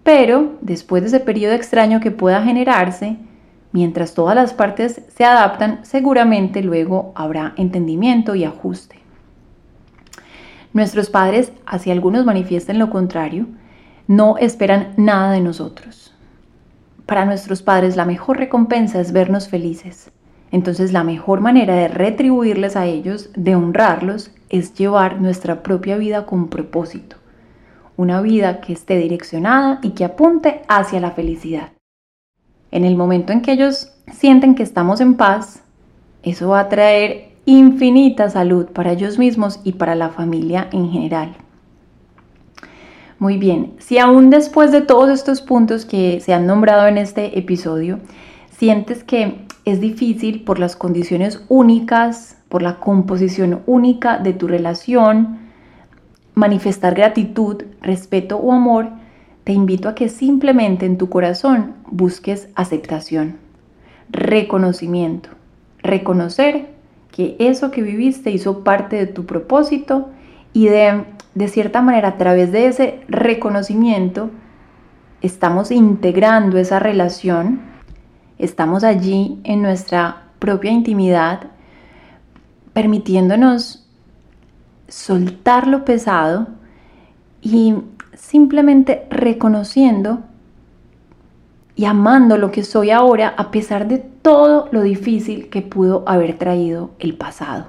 Pero 0.04 0.56
después 0.60 1.02
de 1.02 1.08
ese 1.08 1.18
periodo 1.18 1.54
extraño 1.54 1.98
que 1.98 2.12
pueda 2.12 2.44
generarse, 2.44 3.16
mientras 3.72 4.14
todas 4.14 4.36
las 4.36 4.54
partes 4.54 5.02
se 5.08 5.24
adaptan, 5.24 5.80
seguramente 5.82 6.62
luego 6.62 7.10
habrá 7.16 7.54
entendimiento 7.56 8.36
y 8.36 8.44
ajuste. 8.44 8.99
Nuestros 10.72 11.10
padres, 11.10 11.52
así 11.66 11.90
algunos 11.90 12.24
manifiesten 12.24 12.78
lo 12.78 12.90
contrario, 12.90 13.46
no 14.06 14.38
esperan 14.38 14.92
nada 14.96 15.32
de 15.32 15.40
nosotros. 15.40 16.14
Para 17.06 17.24
nuestros 17.24 17.62
padres 17.62 17.96
la 17.96 18.04
mejor 18.04 18.38
recompensa 18.38 19.00
es 19.00 19.12
vernos 19.12 19.48
felices. 19.48 20.12
Entonces 20.52 20.92
la 20.92 21.02
mejor 21.02 21.40
manera 21.40 21.74
de 21.74 21.88
retribuirles 21.88 22.76
a 22.76 22.86
ellos, 22.86 23.30
de 23.34 23.56
honrarlos, 23.56 24.30
es 24.48 24.74
llevar 24.74 25.20
nuestra 25.20 25.62
propia 25.62 25.96
vida 25.96 26.26
con 26.26 26.48
propósito. 26.48 27.16
Una 27.96 28.20
vida 28.20 28.60
que 28.60 28.72
esté 28.72 28.96
direccionada 28.98 29.80
y 29.82 29.90
que 29.90 30.04
apunte 30.04 30.62
hacia 30.68 31.00
la 31.00 31.10
felicidad. 31.10 31.72
En 32.70 32.84
el 32.84 32.96
momento 32.96 33.32
en 33.32 33.42
que 33.42 33.52
ellos 33.52 33.92
sienten 34.12 34.54
que 34.54 34.62
estamos 34.62 35.00
en 35.00 35.14
paz, 35.14 35.62
eso 36.22 36.50
va 36.50 36.60
a 36.60 36.68
traer 36.68 37.29
infinita 37.44 38.30
salud 38.30 38.66
para 38.66 38.92
ellos 38.92 39.18
mismos 39.18 39.60
y 39.64 39.72
para 39.72 39.94
la 39.94 40.10
familia 40.10 40.68
en 40.72 40.90
general. 40.90 41.36
Muy 43.18 43.36
bien, 43.36 43.74
si 43.78 43.98
aún 43.98 44.30
después 44.30 44.72
de 44.72 44.80
todos 44.80 45.10
estos 45.10 45.42
puntos 45.42 45.84
que 45.84 46.20
se 46.20 46.32
han 46.32 46.46
nombrado 46.46 46.86
en 46.86 46.96
este 46.96 47.38
episodio, 47.38 47.98
sientes 48.50 49.04
que 49.04 49.44
es 49.66 49.80
difícil 49.80 50.42
por 50.42 50.58
las 50.58 50.74
condiciones 50.74 51.44
únicas, 51.48 52.38
por 52.48 52.62
la 52.62 52.80
composición 52.80 53.60
única 53.66 54.18
de 54.18 54.32
tu 54.32 54.48
relación, 54.48 55.38
manifestar 56.34 56.94
gratitud, 56.94 57.62
respeto 57.82 58.38
o 58.38 58.52
amor, 58.52 58.88
te 59.44 59.52
invito 59.52 59.88
a 59.88 59.94
que 59.94 60.08
simplemente 60.08 60.86
en 60.86 60.96
tu 60.96 61.10
corazón 61.10 61.74
busques 61.90 62.48
aceptación, 62.54 63.36
reconocimiento, 64.10 65.28
reconocer 65.82 66.79
que 67.12 67.36
eso 67.38 67.70
que 67.70 67.82
viviste 67.82 68.30
hizo 68.30 68.64
parte 68.64 68.96
de 68.96 69.06
tu 69.06 69.26
propósito 69.26 70.10
y 70.52 70.66
de 70.66 71.04
de 71.34 71.48
cierta 71.48 71.80
manera, 71.80 72.08
a 72.08 72.18
través 72.18 72.52
de 72.52 72.66
ese 72.66 73.00
reconocimiento, 73.08 74.30
estamos 75.22 75.70
integrando 75.70 76.58
esa 76.58 76.78
relación, 76.80 77.60
estamos 78.38 78.84
allí 78.84 79.38
en 79.44 79.62
nuestra 79.62 80.24
propia 80.38 80.72
intimidad, 80.72 81.42
permitiéndonos 82.72 83.86
soltar 84.88 85.66
lo 85.66 85.84
pesado 85.84 86.48
y 87.42 87.74
simplemente 88.14 89.06
reconociendo 89.10 90.20
y 91.76 91.84
amando 91.84 92.36
lo 92.38 92.50
que 92.50 92.64
soy 92.64 92.90
ahora 92.90 93.34
a 93.36 93.50
pesar 93.50 93.86
de 93.86 94.09
todo 94.22 94.68
lo 94.70 94.82
difícil 94.82 95.48
que 95.48 95.62
pudo 95.62 96.04
haber 96.06 96.36
traído 96.36 96.90
el 96.98 97.16
pasado. 97.16 97.66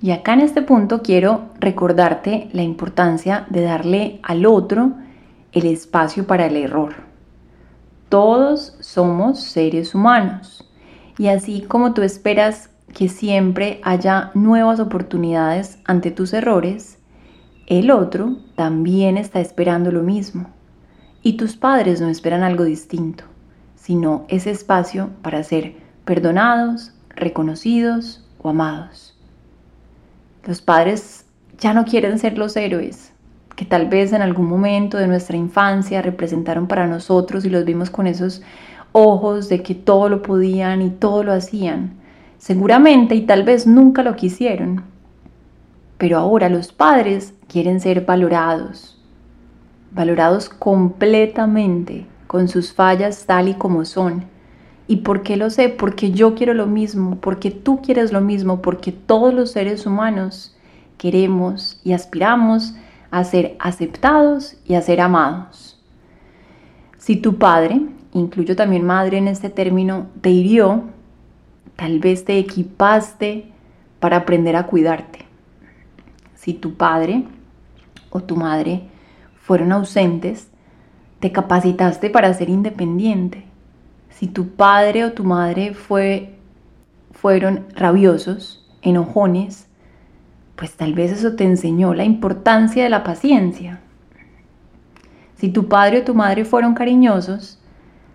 Y 0.00 0.12
acá 0.12 0.34
en 0.34 0.40
este 0.40 0.62
punto 0.62 1.02
quiero 1.02 1.48
recordarte 1.58 2.48
la 2.52 2.62
importancia 2.62 3.46
de 3.50 3.62
darle 3.62 4.20
al 4.22 4.46
otro 4.46 4.92
el 5.52 5.66
espacio 5.66 6.26
para 6.26 6.46
el 6.46 6.56
error. 6.56 6.94
Todos 8.08 8.76
somos 8.80 9.40
seres 9.40 9.94
humanos 9.94 10.64
y 11.18 11.28
así 11.28 11.62
como 11.62 11.94
tú 11.94 12.02
esperas 12.02 12.70
que 12.94 13.08
siempre 13.08 13.80
haya 13.82 14.30
nuevas 14.34 14.80
oportunidades 14.80 15.78
ante 15.84 16.10
tus 16.10 16.32
errores, 16.32 16.98
el 17.66 17.90
otro 17.90 18.36
también 18.54 19.18
está 19.18 19.40
esperando 19.40 19.90
lo 19.90 20.02
mismo. 20.02 20.48
Y 21.22 21.36
tus 21.36 21.56
padres 21.56 22.00
no 22.00 22.08
esperan 22.08 22.42
algo 22.42 22.64
distinto, 22.64 23.24
sino 23.88 24.26
ese 24.28 24.50
espacio 24.50 25.08
para 25.22 25.42
ser 25.42 25.74
perdonados, 26.04 26.92
reconocidos 27.08 28.22
o 28.42 28.50
amados. 28.50 29.18
Los 30.44 30.60
padres 30.60 31.24
ya 31.58 31.72
no 31.72 31.86
quieren 31.86 32.18
ser 32.18 32.36
los 32.36 32.54
héroes 32.58 33.14
que 33.56 33.64
tal 33.64 33.88
vez 33.88 34.12
en 34.12 34.20
algún 34.20 34.46
momento 34.46 34.98
de 34.98 35.06
nuestra 35.06 35.38
infancia 35.38 36.02
representaron 36.02 36.66
para 36.66 36.86
nosotros 36.86 37.46
y 37.46 37.48
los 37.48 37.64
vimos 37.64 37.88
con 37.88 38.06
esos 38.06 38.42
ojos 38.92 39.48
de 39.48 39.62
que 39.62 39.74
todo 39.74 40.10
lo 40.10 40.20
podían 40.20 40.82
y 40.82 40.90
todo 40.90 41.24
lo 41.24 41.32
hacían. 41.32 41.94
Seguramente 42.36 43.14
y 43.14 43.22
tal 43.22 43.42
vez 43.42 43.66
nunca 43.66 44.02
lo 44.02 44.16
quisieron. 44.16 44.82
Pero 45.96 46.18
ahora 46.18 46.50
los 46.50 46.74
padres 46.74 47.32
quieren 47.48 47.80
ser 47.80 48.04
valorados, 48.04 49.02
valorados 49.92 50.50
completamente, 50.50 52.06
con 52.28 52.46
sus 52.46 52.72
fallas 52.72 53.24
tal 53.26 53.48
y 53.48 53.54
como 53.54 53.84
son. 53.84 54.26
¿Y 54.86 54.98
por 54.98 55.22
qué 55.22 55.36
lo 55.36 55.50
sé? 55.50 55.68
Porque 55.68 56.12
yo 56.12 56.36
quiero 56.36 56.54
lo 56.54 56.66
mismo, 56.66 57.16
porque 57.20 57.50
tú 57.50 57.82
quieres 57.82 58.12
lo 58.12 58.20
mismo, 58.20 58.62
porque 58.62 58.92
todos 58.92 59.34
los 59.34 59.50
seres 59.50 59.86
humanos 59.86 60.56
queremos 60.98 61.80
y 61.82 61.94
aspiramos 61.94 62.74
a 63.10 63.24
ser 63.24 63.56
aceptados 63.58 64.56
y 64.66 64.74
a 64.74 64.82
ser 64.82 65.00
amados. 65.00 65.80
Si 66.98 67.16
tu 67.16 67.38
padre, 67.38 67.80
incluyo 68.12 68.54
también 68.54 68.84
madre 68.84 69.18
en 69.18 69.28
este 69.28 69.48
término, 69.48 70.08
te 70.20 70.30
hirió, 70.30 70.84
tal 71.76 71.98
vez 71.98 72.24
te 72.24 72.38
equipaste 72.38 73.50
para 74.00 74.18
aprender 74.18 74.56
a 74.56 74.66
cuidarte. 74.66 75.24
Si 76.34 76.52
tu 76.52 76.74
padre 76.74 77.24
o 78.10 78.20
tu 78.20 78.36
madre 78.36 78.82
fueron 79.40 79.72
ausentes, 79.72 80.48
te 81.20 81.32
capacitaste 81.32 82.10
para 82.10 82.32
ser 82.34 82.48
independiente. 82.48 83.44
Si 84.10 84.26
tu 84.26 84.48
padre 84.50 85.04
o 85.04 85.12
tu 85.12 85.24
madre 85.24 85.74
fue, 85.74 86.34
fueron 87.12 87.66
rabiosos, 87.74 88.68
enojones, 88.82 89.68
pues 90.56 90.76
tal 90.76 90.94
vez 90.94 91.12
eso 91.12 91.36
te 91.36 91.44
enseñó 91.44 91.94
la 91.94 92.04
importancia 92.04 92.82
de 92.82 92.90
la 92.90 93.04
paciencia. 93.04 93.80
Si 95.36 95.50
tu 95.50 95.68
padre 95.68 96.00
o 96.00 96.04
tu 96.04 96.14
madre 96.14 96.44
fueron 96.44 96.74
cariñosos, 96.74 97.60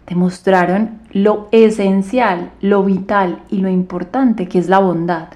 te 0.06 0.16
mostraron 0.16 1.00
lo 1.12 1.48
esencial, 1.52 2.52
lo 2.60 2.84
vital 2.84 3.42
y 3.50 3.60
lo 3.60 3.70
importante 3.70 4.50
que 4.50 4.60
es 4.60 4.68
la 4.68 4.80
bondad. 4.80 5.30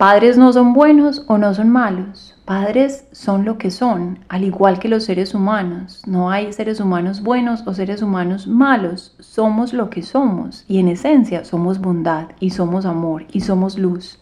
Padres 0.00 0.38
no 0.38 0.50
son 0.54 0.72
buenos 0.72 1.24
o 1.26 1.36
no 1.36 1.52
son 1.52 1.68
malos. 1.68 2.34
Padres 2.46 3.06
son 3.12 3.44
lo 3.44 3.58
que 3.58 3.70
son, 3.70 4.20
al 4.30 4.44
igual 4.44 4.78
que 4.78 4.88
los 4.88 5.04
seres 5.04 5.34
humanos. 5.34 6.02
No 6.06 6.30
hay 6.30 6.54
seres 6.54 6.80
humanos 6.80 7.22
buenos 7.22 7.64
o 7.66 7.74
seres 7.74 8.00
humanos 8.00 8.46
malos. 8.46 9.14
Somos 9.18 9.74
lo 9.74 9.90
que 9.90 10.00
somos 10.00 10.64
y 10.66 10.78
en 10.78 10.88
esencia 10.88 11.44
somos 11.44 11.82
bondad 11.82 12.28
y 12.40 12.48
somos 12.48 12.86
amor 12.86 13.26
y 13.30 13.40
somos 13.42 13.78
luz. 13.78 14.18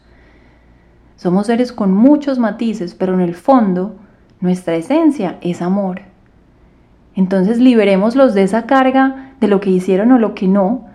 Somos 1.14 1.46
seres 1.46 1.72
con 1.72 1.92
muchos 1.92 2.40
matices, 2.40 2.96
pero 2.96 3.14
en 3.14 3.20
el 3.20 3.36
fondo 3.36 3.94
nuestra 4.40 4.74
esencia 4.74 5.38
es 5.42 5.62
amor. 5.62 6.00
Entonces 7.14 7.58
liberémoslos 7.58 8.34
de 8.34 8.42
esa 8.42 8.66
carga 8.66 9.34
de 9.38 9.46
lo 9.46 9.60
que 9.60 9.70
hicieron 9.70 10.10
o 10.10 10.18
lo 10.18 10.34
que 10.34 10.48
no 10.48 10.86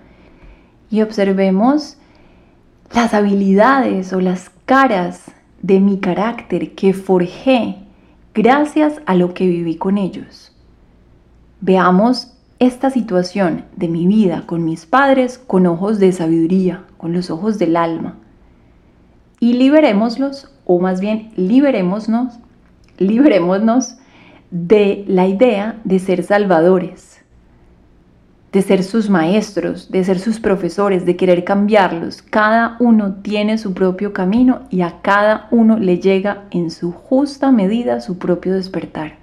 y 0.89 1.01
observemos 1.03 1.97
las 2.93 3.13
habilidades 3.13 4.11
o 4.11 4.19
las 4.19 4.52
caras 4.65 5.31
de 5.61 5.79
mi 5.79 5.99
carácter 5.99 6.75
que 6.75 6.93
forjé 6.93 7.77
gracias 8.33 9.01
a 9.05 9.15
lo 9.15 9.33
que 9.33 9.47
viví 9.47 9.75
con 9.75 9.97
ellos. 9.97 10.51
Veamos 11.61 12.33
esta 12.59 12.89
situación 12.89 13.65
de 13.75 13.87
mi 13.87 14.07
vida 14.07 14.43
con 14.45 14.63
mis 14.63 14.85
padres 14.85 15.37
con 15.37 15.65
ojos 15.65 15.99
de 15.99 16.11
sabiduría, 16.11 16.83
con 16.97 17.13
los 17.13 17.29
ojos 17.29 17.59
del 17.59 17.75
alma 17.75 18.17
y 19.43 19.51
liberémoslos, 19.51 20.49
o 20.63 20.79
más 20.79 21.01
bien 21.01 21.33
liberémonos, 21.35 22.39
liberémonos 22.97 23.97
de 24.51 25.03
la 25.05 25.27
idea 25.27 25.81
de 25.83 25.99
ser 25.99 26.23
salvadores, 26.23 27.12
de 28.53 28.61
ser 28.61 28.83
sus 28.83 29.09
maestros, 29.09 29.91
de 29.91 30.03
ser 30.03 30.19
sus 30.19 30.39
profesores, 30.39 31.05
de 31.05 31.17
querer 31.17 31.43
cambiarlos. 31.43 32.21
Cada 32.21 32.77
uno 32.79 33.15
tiene 33.15 33.57
su 33.57 33.73
propio 33.73 34.13
camino 34.13 34.61
y 34.69 34.81
a 34.81 35.01
cada 35.01 35.47
uno 35.51 35.77
le 35.77 35.99
llega 35.99 36.43
en 36.51 36.71
su 36.71 36.93
justa 36.93 37.51
medida 37.51 37.99
su 37.99 38.17
propio 38.17 38.53
despertar. 38.53 39.15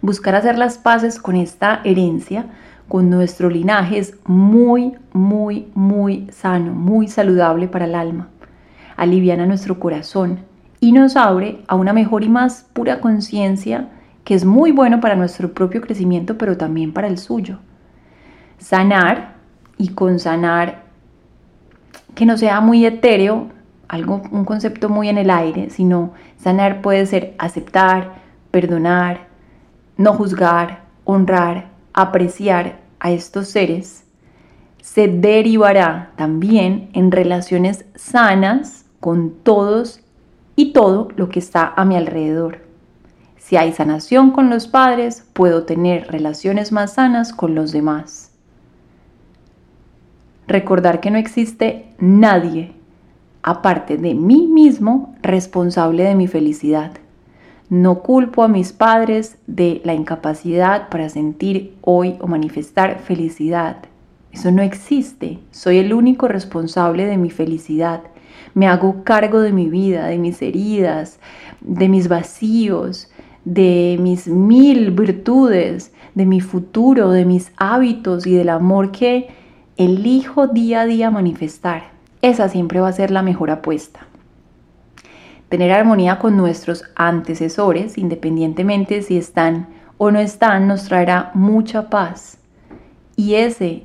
Buscar 0.00 0.34
hacer 0.34 0.58
las 0.58 0.78
paces 0.78 1.20
con 1.20 1.36
esta 1.36 1.80
herencia, 1.84 2.46
con 2.88 3.08
nuestro 3.10 3.48
linaje 3.48 3.98
es 3.98 4.16
muy, 4.24 4.94
muy, 5.12 5.68
muy 5.74 6.26
sano, 6.32 6.72
muy 6.72 7.06
saludable 7.06 7.68
para 7.68 7.84
el 7.84 7.94
alma 7.94 8.28
aliviana 8.96 9.46
nuestro 9.46 9.80
corazón 9.80 10.40
y 10.80 10.92
nos 10.92 11.16
abre 11.16 11.62
a 11.66 11.74
una 11.74 11.92
mejor 11.92 12.24
y 12.24 12.28
más 12.28 12.66
pura 12.72 13.00
conciencia 13.00 13.88
que 14.24 14.34
es 14.34 14.44
muy 14.44 14.70
bueno 14.70 15.00
para 15.00 15.16
nuestro 15.16 15.52
propio 15.52 15.80
crecimiento, 15.80 16.38
pero 16.38 16.56
también 16.56 16.92
para 16.92 17.08
el 17.08 17.18
suyo. 17.18 17.58
Sanar 18.62 19.34
y 19.76 19.88
con 19.88 20.20
sanar 20.20 20.84
que 22.14 22.26
no 22.26 22.36
sea 22.36 22.60
muy 22.60 22.86
etéreo, 22.86 23.48
algo, 23.88 24.22
un 24.30 24.44
concepto 24.44 24.88
muy 24.88 25.08
en 25.08 25.18
el 25.18 25.30
aire, 25.30 25.68
sino 25.70 26.12
sanar 26.38 26.80
puede 26.80 27.04
ser 27.06 27.34
aceptar, 27.38 28.22
perdonar, 28.52 29.26
no 29.96 30.14
juzgar, 30.14 30.84
honrar, 31.04 31.70
apreciar 31.92 32.78
a 33.00 33.10
estos 33.10 33.48
seres, 33.48 34.04
se 34.80 35.08
derivará 35.08 36.12
también 36.16 36.90
en 36.92 37.10
relaciones 37.10 37.84
sanas 37.94 38.84
con 39.00 39.32
todos 39.42 40.00
y 40.54 40.72
todo 40.72 41.08
lo 41.16 41.28
que 41.28 41.38
está 41.38 41.72
a 41.76 41.84
mi 41.84 41.96
alrededor. 41.96 42.60
Si 43.38 43.56
hay 43.56 43.72
sanación 43.72 44.30
con 44.30 44.50
los 44.50 44.68
padres, 44.68 45.24
puedo 45.32 45.64
tener 45.64 46.08
relaciones 46.12 46.70
más 46.70 46.94
sanas 46.94 47.32
con 47.32 47.54
los 47.54 47.72
demás. 47.72 48.31
Recordar 50.52 51.00
que 51.00 51.10
no 51.10 51.16
existe 51.16 51.86
nadie, 51.98 52.72
aparte 53.42 53.96
de 53.96 54.14
mí 54.14 54.46
mismo, 54.46 55.14
responsable 55.22 56.04
de 56.04 56.14
mi 56.14 56.26
felicidad. 56.26 56.92
No 57.70 58.00
culpo 58.00 58.42
a 58.42 58.48
mis 58.48 58.74
padres 58.74 59.38
de 59.46 59.80
la 59.84 59.94
incapacidad 59.94 60.90
para 60.90 61.08
sentir 61.08 61.74
hoy 61.80 62.16
o 62.20 62.26
manifestar 62.26 62.98
felicidad. 62.98 63.78
Eso 64.30 64.50
no 64.50 64.60
existe. 64.60 65.38
Soy 65.52 65.78
el 65.78 65.94
único 65.94 66.28
responsable 66.28 67.06
de 67.06 67.16
mi 67.16 67.30
felicidad 67.30 68.02
me 68.54 68.66
hago 68.66 69.02
cargo 69.04 69.40
de 69.40 69.52
mi 69.52 69.68
vida, 69.68 70.06
de 70.06 70.18
mis 70.18 70.42
heridas, 70.42 71.18
de 71.60 71.88
mis 71.88 72.08
vacíos, 72.08 73.10
de 73.44 73.96
mis 74.00 74.28
mil 74.28 74.90
virtudes, 74.90 75.92
de 76.14 76.26
mi 76.26 76.40
futuro, 76.40 77.10
de 77.10 77.24
mis 77.24 77.52
hábitos 77.56 78.26
y 78.26 78.34
del 78.34 78.50
amor 78.50 78.92
que 78.92 79.28
elijo 79.76 80.46
día 80.46 80.82
a 80.82 80.86
día 80.86 81.10
manifestar. 81.10 81.84
Esa 82.20 82.48
siempre 82.48 82.80
va 82.80 82.88
a 82.88 82.92
ser 82.92 83.10
la 83.10 83.22
mejor 83.22 83.50
apuesta. 83.50 84.00
Tener 85.48 85.72
armonía 85.72 86.18
con 86.18 86.36
nuestros 86.36 86.84
antecesores, 86.94 87.98
independientemente 87.98 89.02
si 89.02 89.18
están 89.18 89.68
o 89.98 90.10
no 90.10 90.18
están, 90.18 90.66
nos 90.66 90.84
traerá 90.84 91.30
mucha 91.34 91.90
paz. 91.90 92.38
Y 93.16 93.34
ese 93.34 93.84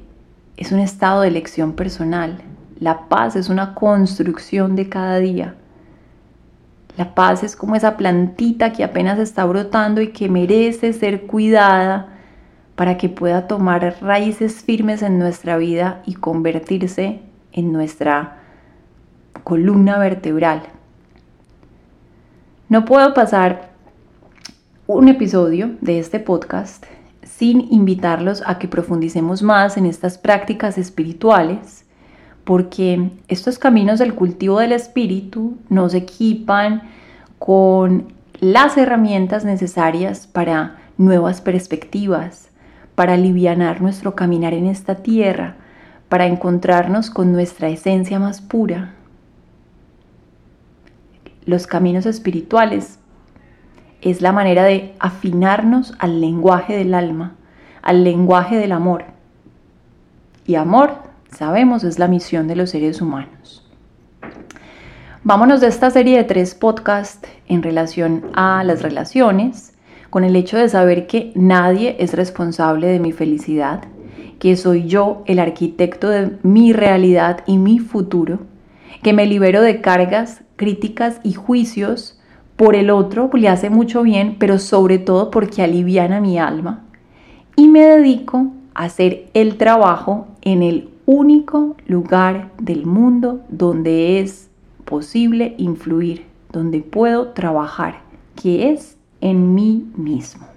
es 0.55 0.71
un 0.71 0.79
estado 0.79 1.21
de 1.21 1.27
elección 1.27 1.73
personal. 1.73 2.41
La 2.79 3.07
paz 3.09 3.35
es 3.35 3.49
una 3.49 3.73
construcción 3.75 4.75
de 4.75 4.87
cada 4.87 5.17
día. 5.17 5.55
La 6.95 7.13
paz 7.13 7.43
es 7.43 7.55
como 7.55 7.75
esa 7.75 7.97
plantita 7.97 8.71
que 8.71 8.83
apenas 8.83 9.19
está 9.19 9.45
brotando 9.45 10.01
y 10.01 10.09
que 10.09 10.29
merece 10.29 10.93
ser 10.93 11.27
cuidada 11.27 12.16
para 12.77 12.97
que 12.97 13.09
pueda 13.09 13.47
tomar 13.47 13.97
raíces 14.01 14.63
firmes 14.63 15.01
en 15.01 15.19
nuestra 15.19 15.57
vida 15.57 16.03
y 16.05 16.13
convertirse 16.13 17.19
en 17.51 17.73
nuestra 17.73 18.37
columna 19.43 19.97
vertebral. 19.97 20.61
No 22.69 22.85
puedo 22.85 23.13
pasar 23.13 23.71
un 24.85 25.09
episodio 25.09 25.71
de 25.81 25.97
este 25.97 26.19
podcast 26.19 26.85
sin 27.23 27.67
invitarlos 27.73 28.43
a 28.45 28.59
que 28.59 28.67
profundicemos 28.67 29.41
más 29.41 29.75
en 29.75 29.87
estas 29.87 30.17
prácticas 30.19 30.77
espirituales 30.77 31.83
porque 32.43 33.09
estos 33.27 33.57
caminos 33.57 33.97
del 33.99 34.13
cultivo 34.13 34.59
del 34.59 34.71
espíritu 34.71 35.57
nos 35.67 35.95
equipan 35.95 36.83
con 37.39 38.13
las 38.39 38.77
herramientas 38.77 39.43
necesarias 39.43 40.27
para 40.27 40.77
nuevas 40.97 41.41
perspectivas, 41.41 42.46
para 42.97 43.13
aliviar 43.13 43.79
nuestro 43.79 44.15
caminar 44.15 44.55
en 44.55 44.65
esta 44.65 44.95
tierra, 44.95 45.57
para 46.09 46.25
encontrarnos 46.25 47.11
con 47.11 47.31
nuestra 47.31 47.69
esencia 47.69 48.17
más 48.17 48.41
pura. 48.41 48.95
Los 51.45 51.67
caminos 51.67 52.07
espirituales 52.07 52.97
es 54.01 54.23
la 54.23 54.31
manera 54.31 54.63
de 54.63 54.95
afinarnos 54.97 55.93
al 55.99 56.21
lenguaje 56.21 56.75
del 56.75 56.95
alma, 56.95 57.35
al 57.83 58.03
lenguaje 58.03 58.55
del 58.55 58.71
amor. 58.71 59.05
Y 60.47 60.55
amor, 60.55 60.95
sabemos, 61.29 61.83
es 61.83 61.99
la 61.99 62.07
misión 62.07 62.47
de 62.47 62.55
los 62.55 62.71
seres 62.71 62.99
humanos. 62.99 63.63
Vámonos 65.21 65.61
de 65.61 65.67
esta 65.67 65.91
serie 65.91 66.17
de 66.17 66.23
tres 66.23 66.55
podcasts 66.55 67.29
en 67.47 67.61
relación 67.61 68.31
a 68.33 68.63
las 68.63 68.81
relaciones, 68.81 69.76
con 70.09 70.23
el 70.23 70.35
hecho 70.35 70.57
de 70.57 70.69
saber 70.69 71.07
que 71.07 71.31
nadie 71.35 71.95
es 71.99 72.13
responsable 72.13 72.87
de 72.87 72.99
mi 72.99 73.11
felicidad, 73.11 73.83
que 74.39 74.55
soy 74.55 74.87
yo 74.87 75.23
el 75.25 75.39
arquitecto 75.39 76.09
de 76.09 76.37
mi 76.43 76.73
realidad 76.73 77.43
y 77.45 77.57
mi 77.57 77.79
futuro, 77.79 78.39
que 79.03 79.13
me 79.13 79.25
libero 79.25 79.61
de 79.61 79.81
cargas, 79.81 80.43
críticas 80.55 81.19
y 81.23 81.33
juicios 81.33 82.19
por 82.55 82.75
el 82.75 82.89
otro, 82.89 83.29
le 83.33 83.49
hace 83.49 83.69
mucho 83.69 84.01
bien, 84.03 84.37
pero 84.39 84.57
sobre 84.59 84.97
todo 84.97 85.29
porque 85.29 85.61
aliviana 85.61 86.19
mi 86.19 86.39
alma. 86.39 86.83
Y 87.55 87.67
me 87.67 87.81
dedico 87.81 88.47
a 88.73 88.85
hacer 88.85 89.29
el 89.33 89.57
trabajo 89.57 90.27
en 90.41 90.63
el 90.63 90.89
único 91.05 91.75
lugar 91.87 92.51
del 92.59 92.85
mundo 92.85 93.41
donde 93.49 94.19
es 94.19 94.49
posible 94.85 95.55
influir, 95.57 96.25
donde 96.51 96.81
puedo 96.81 97.29
trabajar, 97.29 98.01
que 98.35 98.71
es 98.71 98.96
en 99.21 99.55
mí 99.55 99.91
mismo. 99.95 100.47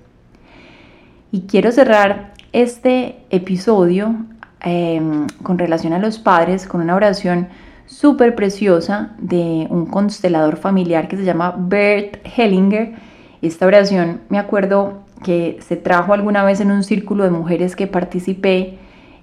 Y 1.33 1.43
quiero 1.43 1.71
cerrar 1.73 2.35
este 2.53 3.25
episodio 3.31 4.15
em, 4.61 5.27
con 5.43 5.59
relación 5.59 5.93
a 5.93 5.99
los 5.99 6.19
padres 6.19 6.67
con 6.67 6.81
una 6.81 6.97
oración 6.97 7.49
súper 7.87 8.35
preciosa 8.35 9.13
de 9.19 9.67
un 9.71 9.87
constelador 9.87 10.57
familiar 10.57 11.09
que 11.09 11.17
se 11.17 11.25
llama 11.25 11.55
Bert 11.57 12.19
Hellinger. 12.37 12.95
Esta 13.43 13.67
oración 13.67 14.21
me 14.29 14.39
acuerdo 14.39 15.03
que 15.23 15.59
se 15.61 15.77
trajo 15.77 16.13
alguna 16.13 16.45
vez 16.45 16.61
en 16.61 16.71
un 16.71 16.83
círculo 16.83 17.25
de 17.25 17.31
mujeres 17.31 17.77
que 17.77 17.87
participé 17.87 18.79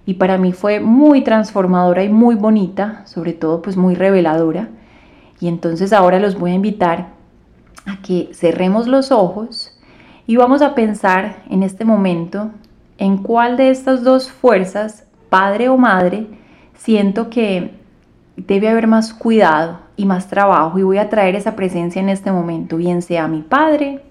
y 0.05 0.15
para 0.15 0.37
mí 0.37 0.53
fue 0.53 0.79
muy 0.79 1.21
transformadora 1.23 2.03
y 2.03 2.09
muy 2.09 2.35
bonita, 2.35 3.01
sobre 3.05 3.33
todo 3.33 3.61
pues 3.61 3.75
muy 3.75 3.95
reveladora. 3.95 4.69
Y 5.39 5.47
entonces 5.49 5.91
ahora 5.91 6.19
los 6.19 6.39
voy 6.39 6.51
a 6.51 6.55
invitar 6.55 7.16
a 7.87 8.01
que 8.01 8.29
cerremos 8.33 8.87
los 8.87 9.11
ojos 9.11 9.71
y 10.27 10.35
vamos 10.35 10.61
a 10.61 10.75
pensar 10.75 11.43
en 11.49 11.63
este 11.63 11.85
momento 11.85 12.51
en 12.97 13.17
cuál 13.17 13.57
de 13.57 13.69
estas 13.69 14.03
dos 14.03 14.29
fuerzas, 14.29 15.05
padre 15.29 15.69
o 15.69 15.77
madre, 15.77 16.27
siento 16.75 17.29
que 17.29 17.71
debe 18.35 18.69
haber 18.69 18.87
más 18.87 19.13
cuidado 19.13 19.79
y 19.95 20.05
más 20.05 20.27
trabajo 20.27 20.77
y 20.77 20.83
voy 20.83 20.99
a 20.99 21.09
traer 21.09 21.35
esa 21.35 21.55
presencia 21.55 21.99
en 22.01 22.09
este 22.09 22.31
momento, 22.31 22.77
bien 22.77 23.01
sea 23.01 23.27
mi 23.27 23.41
padre, 23.41 24.03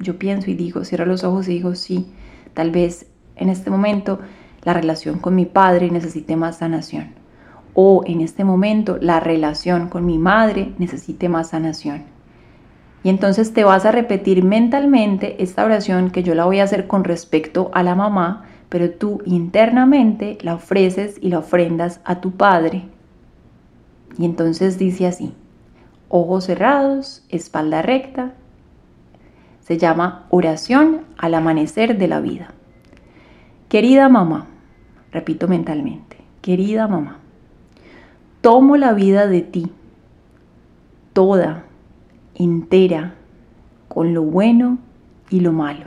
yo 0.00 0.18
pienso 0.18 0.50
y 0.50 0.54
digo, 0.54 0.84
cierro 0.84 1.06
los 1.06 1.22
ojos 1.22 1.46
y 1.48 1.52
digo, 1.52 1.74
sí, 1.74 2.10
tal 2.54 2.70
vez 2.70 3.06
en 3.36 3.48
este 3.48 3.70
momento 3.70 4.18
la 4.62 4.74
relación 4.74 5.18
con 5.18 5.36
mi 5.36 5.46
padre 5.46 5.90
necesite 5.90 6.36
más 6.36 6.58
sanación 6.58 7.20
o 7.74 8.02
en 8.06 8.20
este 8.20 8.44
momento 8.44 8.98
la 9.00 9.20
relación 9.20 9.88
con 9.88 10.04
mi 10.04 10.18
madre 10.18 10.72
necesite 10.78 11.28
más 11.28 11.50
sanación. 11.50 12.19
Y 13.02 13.08
entonces 13.08 13.52
te 13.52 13.64
vas 13.64 13.86
a 13.86 13.92
repetir 13.92 14.44
mentalmente 14.44 15.42
esta 15.42 15.64
oración 15.64 16.10
que 16.10 16.22
yo 16.22 16.34
la 16.34 16.44
voy 16.44 16.60
a 16.60 16.64
hacer 16.64 16.86
con 16.86 17.04
respecto 17.04 17.70
a 17.72 17.82
la 17.82 17.94
mamá, 17.94 18.44
pero 18.68 18.90
tú 18.90 19.22
internamente 19.24 20.38
la 20.42 20.54
ofreces 20.54 21.16
y 21.20 21.30
la 21.30 21.38
ofrendas 21.38 22.00
a 22.04 22.20
tu 22.20 22.32
padre 22.32 22.84
y 24.20 24.24
entonces 24.24 24.78
dice 24.78 25.06
así, 25.06 25.32
ojos 26.10 26.44
cerrados, 26.44 27.24
espalda 27.30 27.82
recta. 27.82 28.34
Se 29.62 29.78
llama 29.78 30.26
oración 30.30 31.02
al 31.16 31.34
amanecer 31.34 31.96
de 31.96 32.06
la 32.06 32.20
vida. 32.20 32.48
Querida 33.70 34.08
mamá, 34.08 34.46
repito 35.10 35.46
mentalmente, 35.48 36.18
querida 36.42 36.88
mamá, 36.88 37.18
tomo 38.40 38.76
la 38.76 38.92
vida 38.92 39.26
de 39.26 39.42
ti, 39.42 39.72
toda, 41.12 41.64
entera, 42.42 43.14
con 43.88 44.14
lo 44.14 44.22
bueno 44.22 44.78
y 45.30 45.40
lo 45.40 45.52
malo. 45.52 45.86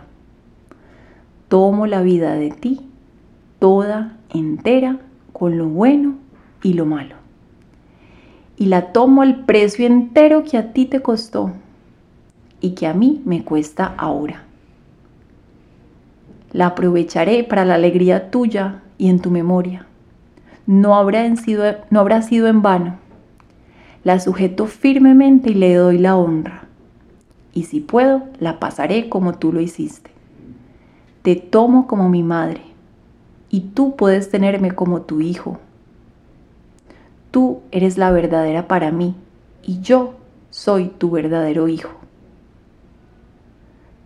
Tomo 1.48 1.88
la 1.88 2.02
vida 2.02 2.34
de 2.34 2.52
ti, 2.52 2.82
toda, 3.60 4.18
entera, 4.30 5.00
con 5.32 5.58
lo 5.58 5.68
bueno 5.68 6.16
y 6.62 6.74
lo 6.74 6.86
malo 6.86 7.24
y 8.58 8.68
la 8.68 8.94
tomo 8.94 9.22
al 9.22 9.46
precio 9.46 9.86
entero 9.86 10.44
que 10.44 10.58
a 10.58 10.74
ti 10.74 10.86
te 10.86 11.02
costó 11.02 11.52
y 12.62 12.72
que 12.72 12.88
a 12.88 12.94
mí 12.94 13.22
me 13.26 13.44
cuesta 13.44 13.94
ahora. 13.98 14.44
La 16.52 16.68
aprovecharé 16.68 17.44
para 17.44 17.66
la 17.66 17.76
alegría 17.76 18.30
tuya 18.30 18.82
y 18.98 19.10
en 19.10 19.20
tu 19.20 19.32
memoria. 19.32 19.88
No 20.66 20.96
habrá, 20.96 21.36
sido, 21.36 21.66
no 21.90 22.00
habrá 22.00 22.22
sido 22.22 22.48
en 22.48 22.62
vano. 22.62 23.00
La 24.04 24.20
sujeto 24.20 24.66
firmemente 24.68 25.52
y 25.52 25.54
le 25.54 25.76
doy 25.76 25.98
la 25.98 26.16
honra. 26.16 26.68
Y 27.54 27.64
si 27.64 27.80
puedo, 27.80 28.24
la 28.40 28.60
pasaré 28.60 29.10
como 29.10 29.38
tú 29.38 29.54
lo 29.54 29.62
hiciste. 29.62 30.12
Te 31.22 31.36
tomo 31.36 31.88
como 31.88 32.10
mi 32.10 32.24
madre 32.24 32.62
y 33.50 33.62
tú 33.62 33.96
puedes 33.96 34.30
tenerme 34.30 34.72
como 34.72 35.04
tu 35.04 35.22
hijo 35.22 35.60
Tú 37.34 37.64
eres 37.72 37.98
la 37.98 38.12
verdadera 38.12 38.68
para 38.68 38.92
mí 38.92 39.16
y 39.64 39.82
yo 39.82 40.14
soy 40.52 40.90
tu 40.90 41.10
verdadero 41.10 41.68
hijo. 41.68 41.90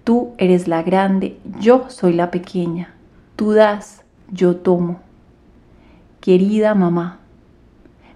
Tú 0.06 0.32
eres 0.38 0.70
la 0.70 0.82
grande, 0.82 1.38
yo 1.60 1.90
soy 1.90 2.14
la 2.14 2.32
pequeña. 2.32 2.96
Tú 3.36 3.52
das, 3.52 4.06
yo 4.32 4.56
tomo. 4.56 5.02
Querida 6.22 6.74
mamá, 6.74 7.20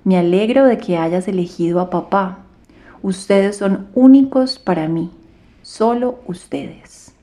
me 0.03 0.17
alegro 0.17 0.65
de 0.65 0.77
que 0.77 0.97
hayas 0.97 1.27
elegido 1.27 1.79
a 1.79 1.89
papá. 1.89 2.39
Ustedes 3.01 3.57
son 3.57 3.87
únicos 3.93 4.59
para 4.59 4.87
mí, 4.87 5.11
solo 5.61 6.19
ustedes. 6.27 7.13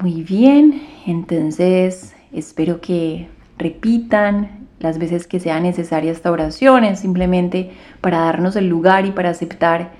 Muy 0.00 0.22
bien, 0.22 0.82
entonces 1.06 2.14
espero 2.32 2.80
que 2.80 3.28
repitan 3.56 4.66
las 4.80 4.98
veces 4.98 5.28
que 5.28 5.38
sea 5.38 5.60
necesaria 5.60 6.10
esta 6.10 6.32
oración, 6.32 6.82
es 6.82 6.98
simplemente 6.98 7.70
para 8.00 8.18
darnos 8.18 8.56
el 8.56 8.68
lugar 8.68 9.06
y 9.06 9.12
para 9.12 9.30
aceptar 9.30 9.92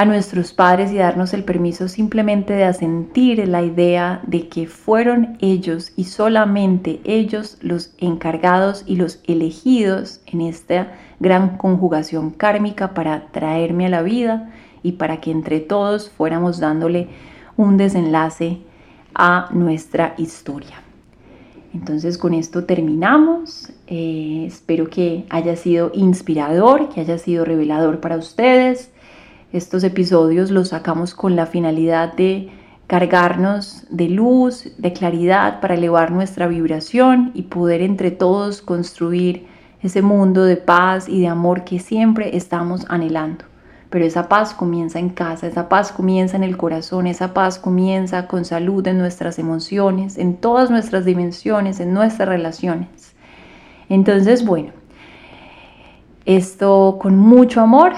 a 0.00 0.06
nuestros 0.06 0.54
padres 0.54 0.92
y 0.92 0.96
darnos 0.96 1.34
el 1.34 1.44
permiso 1.44 1.86
simplemente 1.86 2.54
de 2.54 2.64
asentir 2.64 3.46
la 3.46 3.62
idea 3.62 4.22
de 4.26 4.48
que 4.48 4.66
fueron 4.66 5.36
ellos 5.42 5.92
y 5.94 6.04
solamente 6.04 7.02
ellos 7.04 7.58
los 7.60 7.92
encargados 7.98 8.82
y 8.86 8.96
los 8.96 9.20
elegidos 9.26 10.22
en 10.24 10.40
esta 10.40 10.94
gran 11.18 11.58
conjugación 11.58 12.30
kármica 12.30 12.94
para 12.94 13.26
traerme 13.30 13.84
a 13.84 13.90
la 13.90 14.00
vida 14.00 14.50
y 14.82 14.92
para 14.92 15.20
que 15.20 15.32
entre 15.32 15.60
todos 15.60 16.08
fuéramos 16.08 16.60
dándole 16.60 17.08
un 17.58 17.76
desenlace 17.76 18.56
a 19.14 19.50
nuestra 19.52 20.14
historia. 20.16 20.80
Entonces 21.74 22.16
con 22.16 22.32
esto 22.32 22.64
terminamos. 22.64 23.70
Eh, 23.86 24.44
espero 24.46 24.88
que 24.88 25.26
haya 25.28 25.56
sido 25.56 25.90
inspirador, 25.92 26.88
que 26.88 27.02
haya 27.02 27.18
sido 27.18 27.44
revelador 27.44 28.00
para 28.00 28.16
ustedes. 28.16 28.90
Estos 29.52 29.84
episodios 29.84 30.50
los 30.50 30.68
sacamos 30.68 31.14
con 31.14 31.36
la 31.36 31.46
finalidad 31.46 32.14
de 32.14 32.50
cargarnos 32.86 33.84
de 33.90 34.08
luz, 34.08 34.72
de 34.78 34.92
claridad 34.92 35.60
para 35.60 35.74
elevar 35.74 36.10
nuestra 36.10 36.46
vibración 36.46 37.30
y 37.34 37.42
poder 37.42 37.82
entre 37.82 38.10
todos 38.10 38.62
construir 38.62 39.46
ese 39.82 40.02
mundo 40.02 40.44
de 40.44 40.56
paz 40.56 41.08
y 41.08 41.20
de 41.20 41.28
amor 41.28 41.64
que 41.64 41.78
siempre 41.78 42.36
estamos 42.36 42.84
anhelando 42.88 43.44
pero 43.90 44.04
esa 44.04 44.28
paz 44.28 44.54
comienza 44.54 45.00
en 45.00 45.10
casa, 45.10 45.48
esa 45.48 45.68
paz 45.68 45.90
comienza 45.90 46.36
en 46.36 46.44
el 46.44 46.56
corazón, 46.56 47.08
esa 47.08 47.34
paz 47.34 47.58
comienza 47.58 48.28
con 48.28 48.44
salud 48.44 48.86
en 48.86 48.98
nuestras 48.98 49.40
emociones, 49.40 50.16
en 50.16 50.36
todas 50.36 50.70
nuestras 50.70 51.04
dimensiones, 51.04 51.80
en 51.80 51.92
nuestras 51.92 52.28
relaciones. 52.28 53.16
Entonces, 53.88 54.46
bueno, 54.46 54.70
esto 56.24 56.98
con 57.02 57.16
mucho 57.16 57.60
amor. 57.60 57.92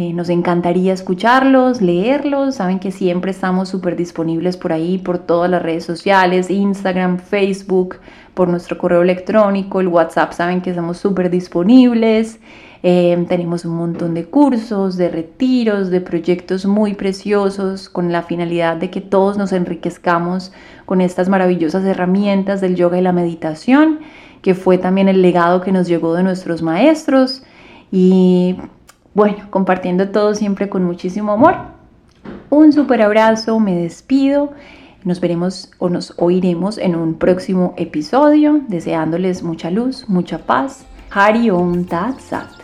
Eh, 0.00 0.12
nos 0.12 0.28
encantaría 0.28 0.92
escucharlos, 0.92 1.82
leerlos. 1.82 2.54
Saben 2.54 2.78
que 2.78 2.92
siempre 2.92 3.32
estamos 3.32 3.68
súper 3.68 3.96
disponibles 3.96 4.56
por 4.56 4.72
ahí, 4.72 4.96
por 4.96 5.18
todas 5.18 5.50
las 5.50 5.60
redes 5.60 5.84
sociales, 5.84 6.50
Instagram, 6.50 7.18
Facebook, 7.18 7.96
por 8.32 8.48
nuestro 8.48 8.78
correo 8.78 9.02
electrónico, 9.02 9.80
el 9.80 9.88
WhatsApp. 9.88 10.30
Saben 10.34 10.60
que 10.60 10.70
estamos 10.70 10.98
súper 10.98 11.30
disponibles. 11.30 12.38
Em, 12.84 13.26
tenemos 13.26 13.64
un 13.64 13.74
montón 13.74 14.14
de 14.14 14.26
cursos, 14.26 14.96
de 14.96 15.08
retiros, 15.08 15.90
de 15.90 16.00
proyectos 16.00 16.64
muy 16.64 16.94
preciosos 16.94 17.88
con 17.88 18.12
la 18.12 18.22
finalidad 18.22 18.76
de 18.76 18.90
que 18.90 19.00
todos 19.00 19.36
nos 19.36 19.52
enriquezcamos 19.52 20.52
con 20.86 21.00
estas 21.00 21.28
maravillosas 21.28 21.84
herramientas 21.84 22.60
del 22.60 22.76
yoga 22.76 23.00
y 23.00 23.02
la 23.02 23.12
meditación, 23.12 23.98
que 24.42 24.54
fue 24.54 24.78
también 24.78 25.08
el 25.08 25.22
legado 25.22 25.60
que 25.60 25.72
nos 25.72 25.88
llegó 25.88 26.14
de 26.14 26.22
nuestros 26.22 26.62
maestros. 26.62 27.42
Y 27.90 28.54
Bueno, 29.14 29.46
compartiendo 29.50 30.10
todo 30.10 30.34
siempre 30.34 30.68
con 30.68 30.84
muchísimo 30.84 31.32
amor. 31.32 31.54
Un 32.50 32.72
super 32.72 33.02
abrazo, 33.02 33.58
me 33.60 33.74
despido. 33.76 34.52
Nos 35.04 35.20
veremos 35.20 35.70
o 35.78 35.88
nos 35.88 36.14
oiremos 36.16 36.78
en 36.78 36.96
un 36.96 37.14
próximo 37.14 37.74
episodio, 37.76 38.60
deseándoles 38.68 39.42
mucha 39.42 39.70
luz, 39.70 40.08
mucha 40.08 40.38
paz. 40.38 40.84
Hari 41.10 41.50
Om 41.50 41.84
Tat. 41.84 42.57